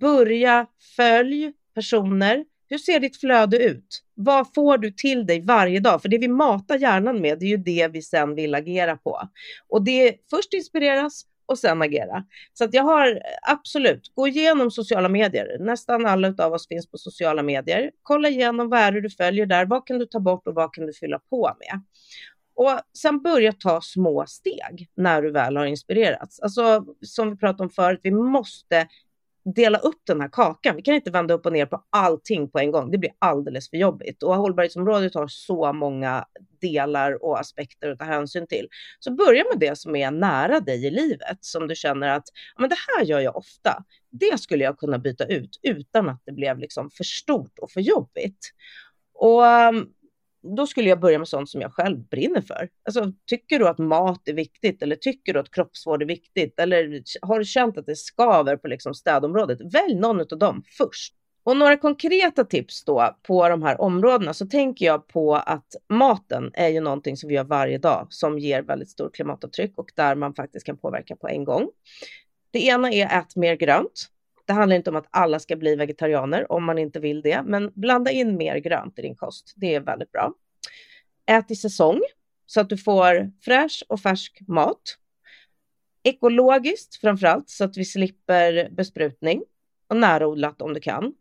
[0.00, 2.44] Börja följ personer.
[2.74, 4.02] Hur ser ditt flöde ut?
[4.14, 6.02] Vad får du till dig varje dag?
[6.02, 9.28] För det vi matar hjärnan med, det är ju det vi sen vill agera på.
[9.68, 12.24] Och det är först inspireras och sen agera.
[12.52, 15.58] Så att jag har absolut, gå igenom sociala medier.
[15.58, 17.90] Nästan alla av oss finns på sociala medier.
[18.02, 19.66] Kolla igenom vad är det du följer där?
[19.66, 21.82] Vad kan du ta bort och vad kan du fylla på med?
[22.54, 26.40] Och sen börja ta små steg när du väl har inspirerats.
[26.40, 28.88] Alltså som vi pratade om förut, vi måste
[29.44, 30.76] dela upp den här kakan.
[30.76, 32.90] Vi kan inte vända upp och ner på allting på en gång.
[32.90, 34.22] Det blir alldeles för jobbigt.
[34.22, 36.24] Och hållbarhetsområdet har så många
[36.60, 38.68] delar och aspekter att ta hänsyn till.
[38.98, 42.24] Så börja med det som är nära dig i livet, som du känner att
[42.58, 43.84] men det här gör jag ofta.
[44.10, 47.80] Det skulle jag kunna byta ut utan att det blev liksom för stort och för
[47.80, 48.50] jobbigt.
[49.14, 49.93] Och um,
[50.56, 52.68] då skulle jag börja med sånt som jag själv brinner för.
[52.84, 57.02] Alltså, tycker du att mat är viktigt eller tycker du att kroppsvård är viktigt eller
[57.26, 59.74] har du känt att det skaver på liksom städområdet?
[59.74, 61.14] Välj någon av dem först.
[61.44, 66.50] Och några konkreta tips då på de här områdena så tänker jag på att maten
[66.54, 70.14] är ju någonting som vi gör varje dag som ger väldigt stort klimatavtryck och där
[70.14, 71.68] man faktiskt kan påverka på en gång.
[72.50, 74.10] Det ena är ät mer grönt.
[74.44, 77.72] Det handlar inte om att alla ska bli vegetarianer om man inte vill det, men
[77.74, 79.52] blanda in mer grönt i din kost.
[79.56, 80.34] Det är väldigt bra.
[81.26, 82.00] Ät i säsong
[82.46, 84.98] så att du får fräsch och färsk mat.
[86.02, 89.42] Ekologiskt framför allt så att vi slipper besprutning
[89.88, 91.14] och närodlat om du kan.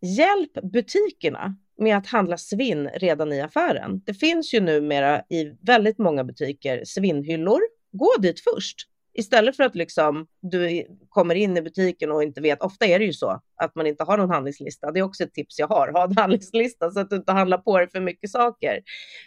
[0.00, 4.02] Hjälp butikerna med att handla svinn redan i affären.
[4.06, 7.60] Det finns ju numera i väldigt många butiker svinnhyllor.
[7.92, 12.62] Gå dit först Istället för att liksom, du kommer in i butiken och inte vet,
[12.62, 14.92] ofta är det ju så att man inte har någon handlingslista.
[14.92, 17.58] Det är också ett tips jag har, ha en handlingslista så att du inte handlar
[17.58, 18.80] på dig för mycket saker.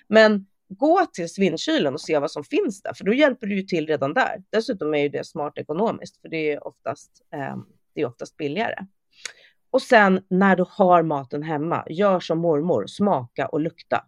[0.08, 3.62] Men gå till svinkylen och se vad som finns där, för då hjälper du ju
[3.62, 4.44] till redan där.
[4.50, 7.58] Dessutom är ju det smart ekonomiskt, för det är oftast, eh,
[7.96, 8.86] det är oftast billigare.
[9.70, 14.06] Och sen när du har maten hemma, gör som mormor, smaka och lukta.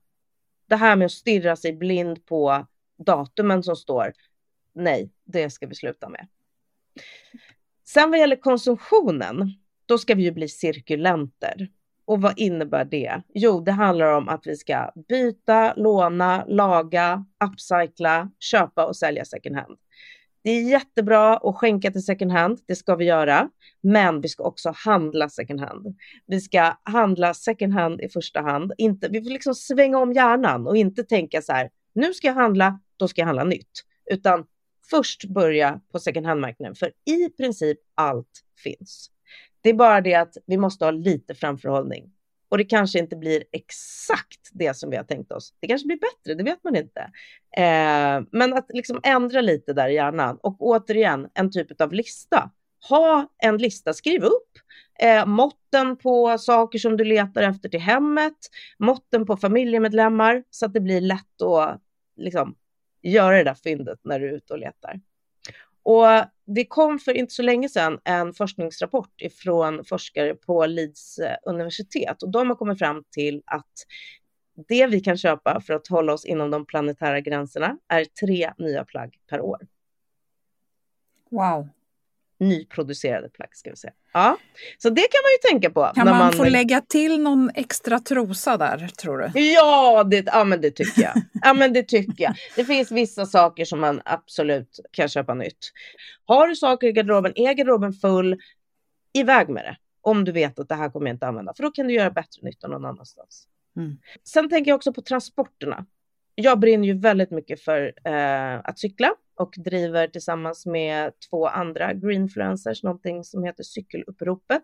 [0.69, 2.65] Det här med att stirra sig blind på
[2.97, 4.13] datumen som står,
[4.75, 6.27] nej, det ska vi sluta med.
[7.87, 9.53] Sen vad gäller konsumtionen,
[9.85, 11.69] då ska vi ju bli cirkulenter.
[12.05, 13.21] Och vad innebär det?
[13.33, 19.55] Jo, det handlar om att vi ska byta, låna, laga, upcycla, köpa och sälja second
[19.55, 19.77] hand.
[20.43, 23.49] Det är jättebra att skänka till second hand, det ska vi göra,
[23.81, 25.95] men vi ska också handla second hand.
[26.25, 28.73] Vi ska handla second hand i första hand.
[28.77, 32.33] Inte, vi får liksom svänga om hjärnan och inte tänka så här, nu ska jag
[32.33, 34.45] handla, då ska jag handla nytt, utan
[34.89, 39.11] först börja på second hand-marknaden, för i princip allt finns.
[39.61, 42.11] Det är bara det att vi måste ha lite framförhållning.
[42.49, 45.53] Och det kanske inte blir exakt det som vi har tänkt oss.
[45.59, 47.01] Det kanske blir bättre, det vet man inte.
[47.57, 50.37] Eh, men att liksom ändra lite där i hjärnan.
[50.43, 52.51] Och återigen, en typ av lista.
[52.89, 54.51] Ha en lista, skriv upp
[54.99, 58.37] eh, måtten på saker som du letar efter till hemmet,
[58.77, 61.81] måtten på familjemedlemmar, så att det blir lätt att
[62.17, 62.55] liksom,
[63.11, 65.01] göra det där fyndet när du är ute och letar.
[65.83, 66.05] Och
[66.45, 72.23] det kom för inte så länge sedan en forskningsrapport ifrån forskare på Leeds eh, universitet
[72.23, 73.73] och de har kommit fram till att
[74.67, 78.85] det vi kan köpa för att hålla oss inom de planetära gränserna är tre nya
[78.85, 79.67] plagg per år.
[81.29, 81.69] Wow
[82.39, 83.93] nyproducerade plagg ska vi säga.
[84.13, 84.37] Ja,
[84.77, 85.91] så det kan man ju tänka på.
[85.95, 89.39] Kan man, man få lägga till någon extra trosa där tror du?
[89.39, 91.13] Ja, det, ja men det tycker jag.
[91.41, 92.35] ja, men det tycker jag.
[92.55, 95.71] Det finns vissa saker som man absolut kan köpa nytt.
[96.25, 98.39] Har du saker i garderoben, är garderoben full,
[99.13, 99.77] iväg med det.
[100.01, 102.11] Om du vet att det här kommer jag inte använda, för då kan du göra
[102.11, 103.47] bättre nytta någon annanstans.
[103.77, 103.97] Mm.
[104.23, 105.85] Sen tänker jag också på transporterna.
[106.35, 111.93] Jag brinner ju väldigt mycket för eh, att cykla och driver tillsammans med två andra
[111.93, 114.63] greenfluencers någonting som heter Cykeluppropet,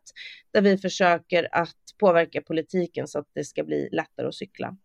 [0.52, 4.78] där vi försöker att påverka politiken så att det ska bli lättare att cykla.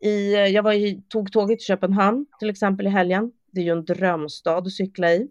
[0.00, 3.32] I, eh, jag var i, tog tåget till Köpenhamn till exempel i helgen.
[3.52, 5.28] Det är ju en drömstad att cykla i.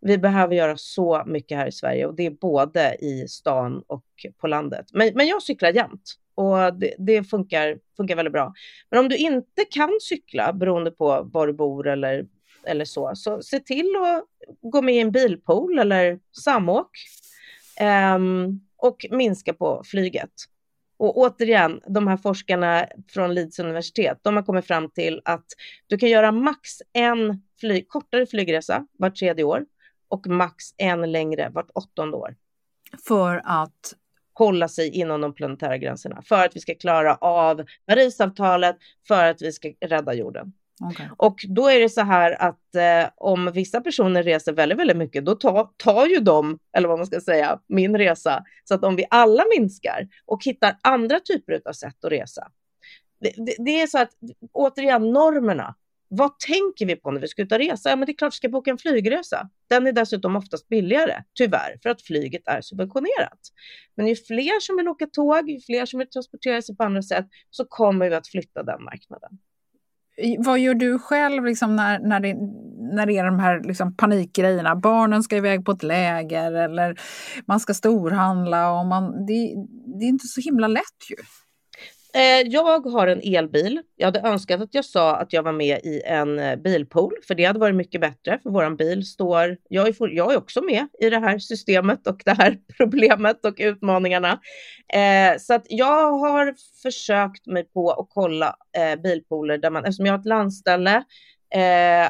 [0.00, 4.04] Vi behöver göra så mycket här i Sverige och det är både i stan och
[4.38, 4.86] på landet.
[4.92, 8.52] Men, men jag cyklar jämt och det, det, funkar, funkar väldigt bra.
[8.90, 12.26] Men om du inte kan cykla beroende på var du bor eller
[12.66, 14.24] eller så, så se till att
[14.62, 16.90] gå med i en bilpool eller samåk
[18.16, 20.30] um, och minska på flyget.
[20.98, 25.46] Och återigen, de här forskarna från Leeds universitet, de har kommit fram till att
[25.86, 29.64] du kan göra max en flyg, kortare flygresa vart tredje år
[30.08, 32.36] och max en längre vart åttonde år.
[33.08, 33.94] För att?
[34.38, 38.76] Hålla sig inom de planetära gränserna, för att vi ska klara av Parisavtalet,
[39.08, 40.52] för att vi ska rädda jorden.
[40.80, 41.08] Okay.
[41.16, 45.24] Och då är det så här att eh, om vissa personer reser väldigt, väldigt mycket,
[45.24, 48.44] då tar, tar ju de, eller vad man ska säga, min resa.
[48.64, 52.48] Så att om vi alla minskar och hittar andra typer av sätt att resa.
[53.20, 54.10] Det, det, det, är så att,
[54.52, 55.74] återigen, normerna.
[56.08, 57.90] Vad tänker vi på när vi ska ut och resa?
[57.90, 59.48] Ja, men det är klart vi ska boka en flygresa.
[59.68, 63.38] Den är dessutom oftast billigare, tyvärr, för att flyget är subventionerat.
[63.94, 67.02] Men ju fler som vill åka tåg, ju fler som vill transportera sig på andra
[67.02, 69.38] sätt, så kommer vi att flytta den marknaden.
[70.38, 72.34] Vad gör du själv liksom när, när, det,
[72.94, 74.76] när det är de här liksom panikgrejerna?
[74.76, 77.00] Barnen ska iväg på ett läger eller
[77.46, 78.72] man ska storhandla.
[78.72, 79.54] Och man, det,
[79.98, 81.16] det är inte så himla lätt ju.
[82.16, 83.82] Eh, jag har en elbil.
[83.96, 87.34] Jag hade önskat att jag sa att jag var med i en eh, bilpool, för
[87.34, 88.38] det hade varit mycket bättre.
[88.42, 92.22] För våran bil står, jag är, jag är också med i det här systemet och
[92.24, 94.40] det här problemet och utmaningarna.
[94.92, 98.56] Eh, så att jag har försökt mig på att kolla
[99.02, 101.04] bilpooler där man, eftersom jag har ett landställe,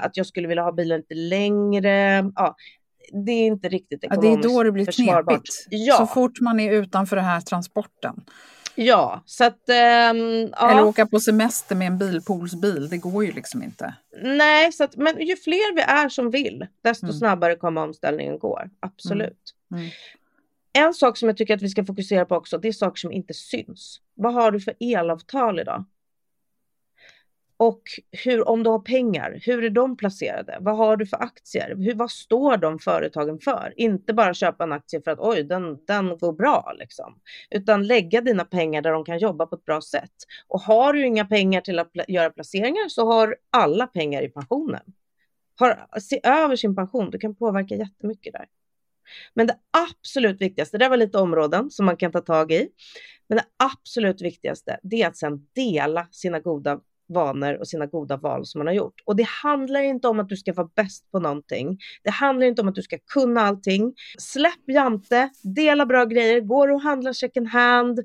[0.00, 2.24] att jag skulle vilja ha bilen lite längre.
[2.34, 2.56] Ja,
[3.12, 5.66] det är inte riktigt ekonomiskt ja, Det är då det blir knepigt.
[5.70, 5.96] Ja.
[5.96, 8.14] Så fort man är utanför den här transporten.
[8.76, 9.68] Ja, så att...
[9.68, 10.70] Ähm, ja.
[10.70, 13.94] Eller åka på semester med en bilpoolsbil, det går ju liksom inte.
[14.22, 17.16] Nej, så att, men ju fler vi är som vill, desto mm.
[17.16, 18.62] snabbare kommer omställningen gå.
[18.80, 19.54] Absolut.
[19.70, 19.82] Mm.
[19.82, 19.92] Mm.
[20.72, 23.12] En sak som jag tycker att vi ska fokusera på också, det är saker som
[23.12, 24.00] inte syns.
[24.14, 25.84] Vad har du för elavtal idag?
[27.58, 27.82] Och
[28.24, 30.58] hur, om du har pengar, hur är de placerade?
[30.60, 31.76] Vad har du för aktier?
[31.76, 33.74] Hur, vad står de företagen för?
[33.76, 37.18] Inte bara köpa en aktie för att oj, den, den går bra, liksom.
[37.50, 40.12] utan lägga dina pengar där de kan jobba på ett bra sätt.
[40.48, 44.82] Och har du inga pengar till att göra placeringar så har alla pengar i pensionen.
[45.56, 47.10] har, se över sin pension.
[47.10, 48.46] Du kan påverka jättemycket där.
[49.34, 52.68] Men det absolut viktigaste, det var lite områden som man kan ta tag i.
[53.28, 58.16] Men det absolut viktigaste, det är att sedan dela sina goda vanor och sina goda
[58.16, 59.02] val som man har gjort.
[59.04, 61.78] Och det handlar inte om att du ska vara bäst på någonting.
[62.04, 63.94] Det handlar inte om att du ska kunna allting.
[64.18, 67.98] Släpp jante, dela bra grejer, går och handlar second hand.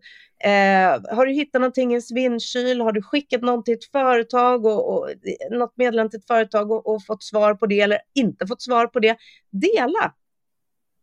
[0.43, 2.81] Eh, har du hittat någonting i en svinkyl?
[2.81, 6.71] Har du skickat någon till ett företag och, och eh, något meddelande till ett företag
[6.71, 9.17] och, och fått svar på det eller inte fått svar på det?
[9.51, 10.13] Dela!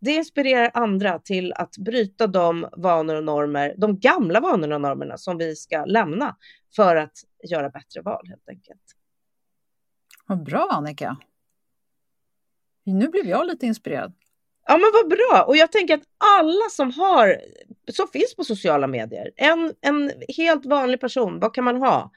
[0.01, 5.19] Det inspirerar andra till att bryta de vanor och normer, de gamla vanorna och normerna
[5.19, 6.37] som vi ska lämna
[6.77, 7.19] för att
[7.51, 8.83] göra bättre val helt enkelt.
[10.27, 11.17] Vad bra Annika.
[12.85, 14.15] Nu blev jag lite inspirerad.
[14.67, 15.45] Ja men vad bra!
[15.47, 17.41] Och jag tänker att alla som har,
[17.93, 22.11] som finns på sociala medier, en, en helt vanlig person, vad kan man ha?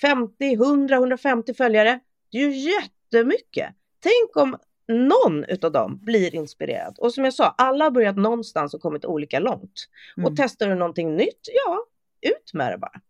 [0.00, 2.00] 50, 100, 150 följare?
[2.30, 3.74] Det är ju jättemycket.
[4.00, 4.56] Tänk om
[4.92, 6.98] någon utav dem blir inspirerad.
[6.98, 9.88] Och som jag sa, alla har börjat någonstans och kommit olika långt.
[10.16, 10.26] Mm.
[10.26, 11.86] Och testar du någonting nytt, ja,
[12.30, 13.00] ut med det bara.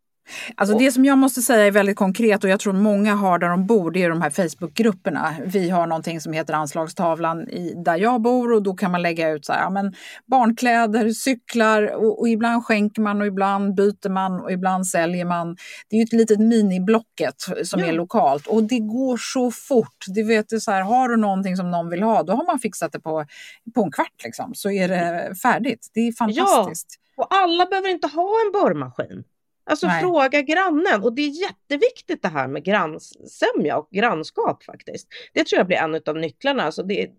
[0.55, 3.49] Alltså det som jag måste säga är väldigt konkret och jag tror många har där
[3.49, 5.35] de bor, det är de här Facebookgrupperna.
[5.45, 9.31] Vi har någonting som heter Anslagstavlan i, där jag bor och då kan man lägga
[9.31, 9.95] ut så här, ja, men
[10.27, 15.57] barnkläder, cyklar och, och, ibland skänker man och ibland byter man och ibland säljer man.
[15.89, 17.87] Det är ju ett litet miniblocket som ja.
[17.87, 20.05] är lokalt och det går så fort.
[20.15, 22.59] Det vet du, så här, har du någonting som någon vill ha, då har man
[22.59, 23.27] fixat det på,
[23.75, 25.91] på en kvart liksom, så är det färdigt.
[25.95, 26.87] Det är fantastiskt.
[27.17, 29.25] Ja, och alla behöver inte ha en borrmaskin.
[29.65, 30.01] Alltså Nej.
[30.01, 35.09] fråga grannen och det är jätteviktigt det här med grannsämja och grannskap faktiskt.
[35.33, 36.63] Det tror jag blir en av nycklarna.
[36.63, 37.11] Alltså det,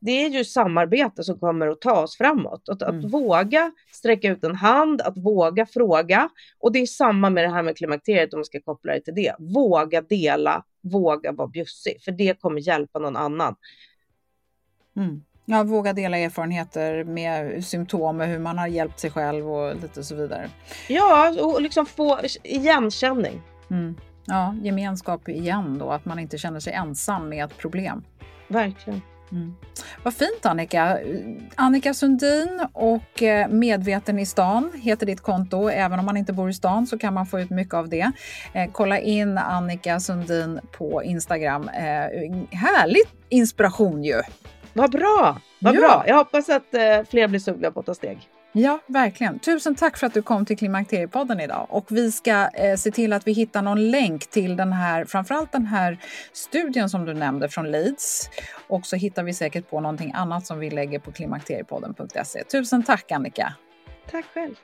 [0.00, 2.68] det är ju samarbete som kommer att ta oss framåt.
[2.68, 2.98] Att, mm.
[2.98, 6.28] att våga sträcka ut en hand, att våga fråga.
[6.58, 9.14] Och det är samma med det här med klimakteriet om man ska koppla det till
[9.14, 9.34] det.
[9.38, 13.56] Våga dela, våga vara bjussig, för det kommer hjälpa någon annan.
[14.96, 15.22] Mm.
[15.50, 20.04] Ja, våga dela erfarenheter med symptom och hur man har hjälpt sig själv och lite
[20.04, 20.50] så vidare.
[20.88, 23.42] Ja, och liksom få igenkänning.
[23.70, 23.96] Mm.
[24.24, 28.04] Ja, gemenskap igen då, att man inte känner sig ensam med ett problem.
[28.48, 29.02] Verkligen.
[29.32, 29.54] Mm.
[30.02, 30.98] Vad fint Annika!
[31.54, 35.68] Annika Sundin och eh, Medveten i stan heter ditt konto.
[35.68, 38.12] Även om man inte bor i stan så kan man få ut mycket av det.
[38.52, 41.68] Eh, kolla in Annika Sundin på Instagram.
[41.68, 41.82] Eh,
[42.50, 44.20] härlig inspiration ju!
[44.72, 45.40] Vad bra!
[45.58, 45.80] Vad ja.
[45.80, 46.04] bra!
[46.06, 48.28] Jag hoppas att eh, fler blir sugna på att ta steg.
[48.52, 49.38] Ja, verkligen.
[49.38, 51.66] Tusen tack för att du kom till Klimakteriepodden idag.
[51.68, 55.52] Och vi ska eh, se till att vi hittar någon länk till den här, framförallt
[55.52, 55.98] den här
[56.32, 58.30] studien som du nämnde från Leeds.
[58.68, 62.44] Och så hittar vi säkert på någonting annat som vi lägger på klimakteriepodden.se.
[62.44, 63.54] Tusen tack Annika!
[64.10, 64.54] Tack själv!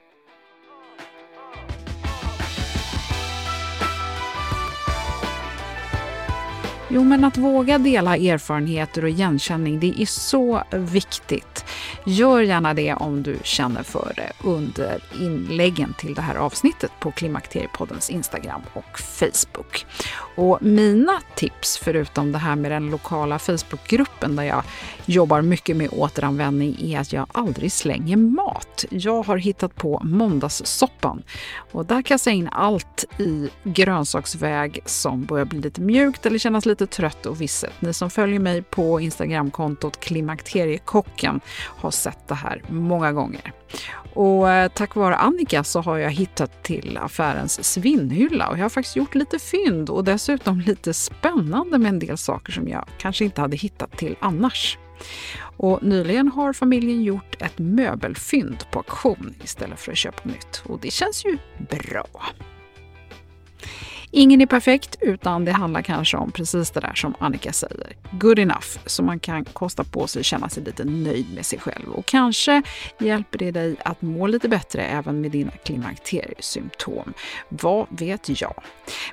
[6.97, 11.65] Jo, men att våga dela erfarenheter och igenkänning, det är så viktigt.
[12.05, 17.11] Gör gärna det om du känner för det under inläggen till det här avsnittet på
[17.11, 19.87] Klimakteriepoddens Instagram och Facebook.
[20.37, 24.63] Och mina tips, förutom det här med den lokala Facebookgruppen där jag
[25.07, 28.85] jobbar mycket med återanvändning, är att jag aldrig slänger mat.
[28.91, 31.23] Jag har hittat på måndagssoppan
[31.73, 36.67] och där kastar jag in allt i grönsaksväg som börjar bli lite mjukt eller kännas
[36.67, 37.73] lite trött och visset.
[37.81, 43.53] Ni som följer mig på Instagramkontot Klimakteriekocken har sett det här många gånger.
[44.15, 48.69] Och eh, tack vare Annika så har jag hittat till affärens svinnhylla och jag har
[48.69, 53.25] faktiskt gjort lite fynd och dessutom lite spännande med en del saker som jag kanske
[53.25, 54.79] inte hade hittat till annars.
[55.57, 60.81] Och nyligen har familjen gjort ett möbelfynd på auktion istället för att köpa nytt och
[60.81, 61.39] det känns ju
[61.71, 62.07] bra.
[64.11, 67.97] Ingen är perfekt, utan det handlar kanske om precis det där som Annika säger.
[68.11, 71.59] Good enough, så man kan kosta på sig att känna sig lite nöjd med sig
[71.59, 71.89] själv.
[71.89, 72.63] Och kanske
[72.99, 77.13] hjälper det dig att må lite bättre även med dina klimakteriesymptom.
[77.49, 78.55] Vad vet jag?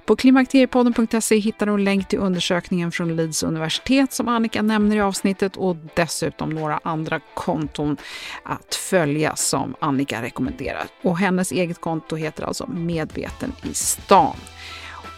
[0.06, 5.02] På klimakteriepodden.se hittar du en länk till undersökningen från Leeds universitet som Annika nämner i
[5.02, 7.98] avsnittet och dessutom några andra konton
[8.44, 10.84] att följa som Annika rekommenderar.
[11.02, 14.36] Och hennes eget konto heter alltså Medveten i stan.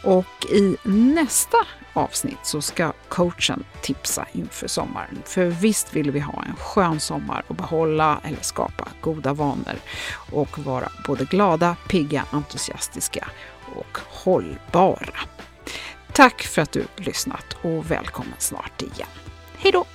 [0.06, 1.58] Och i nästa
[1.94, 5.22] avsnitt så ska coachen tipsa inför sommaren.
[5.26, 9.76] För visst vill vi ha en skön sommar och behålla eller skapa goda vanor
[10.32, 13.28] och vara både glada, pigga, entusiastiska
[13.76, 15.20] och hållbara.
[16.14, 19.10] Tack för att du lyssnat och välkommen snart igen.
[19.58, 19.95] Hej då!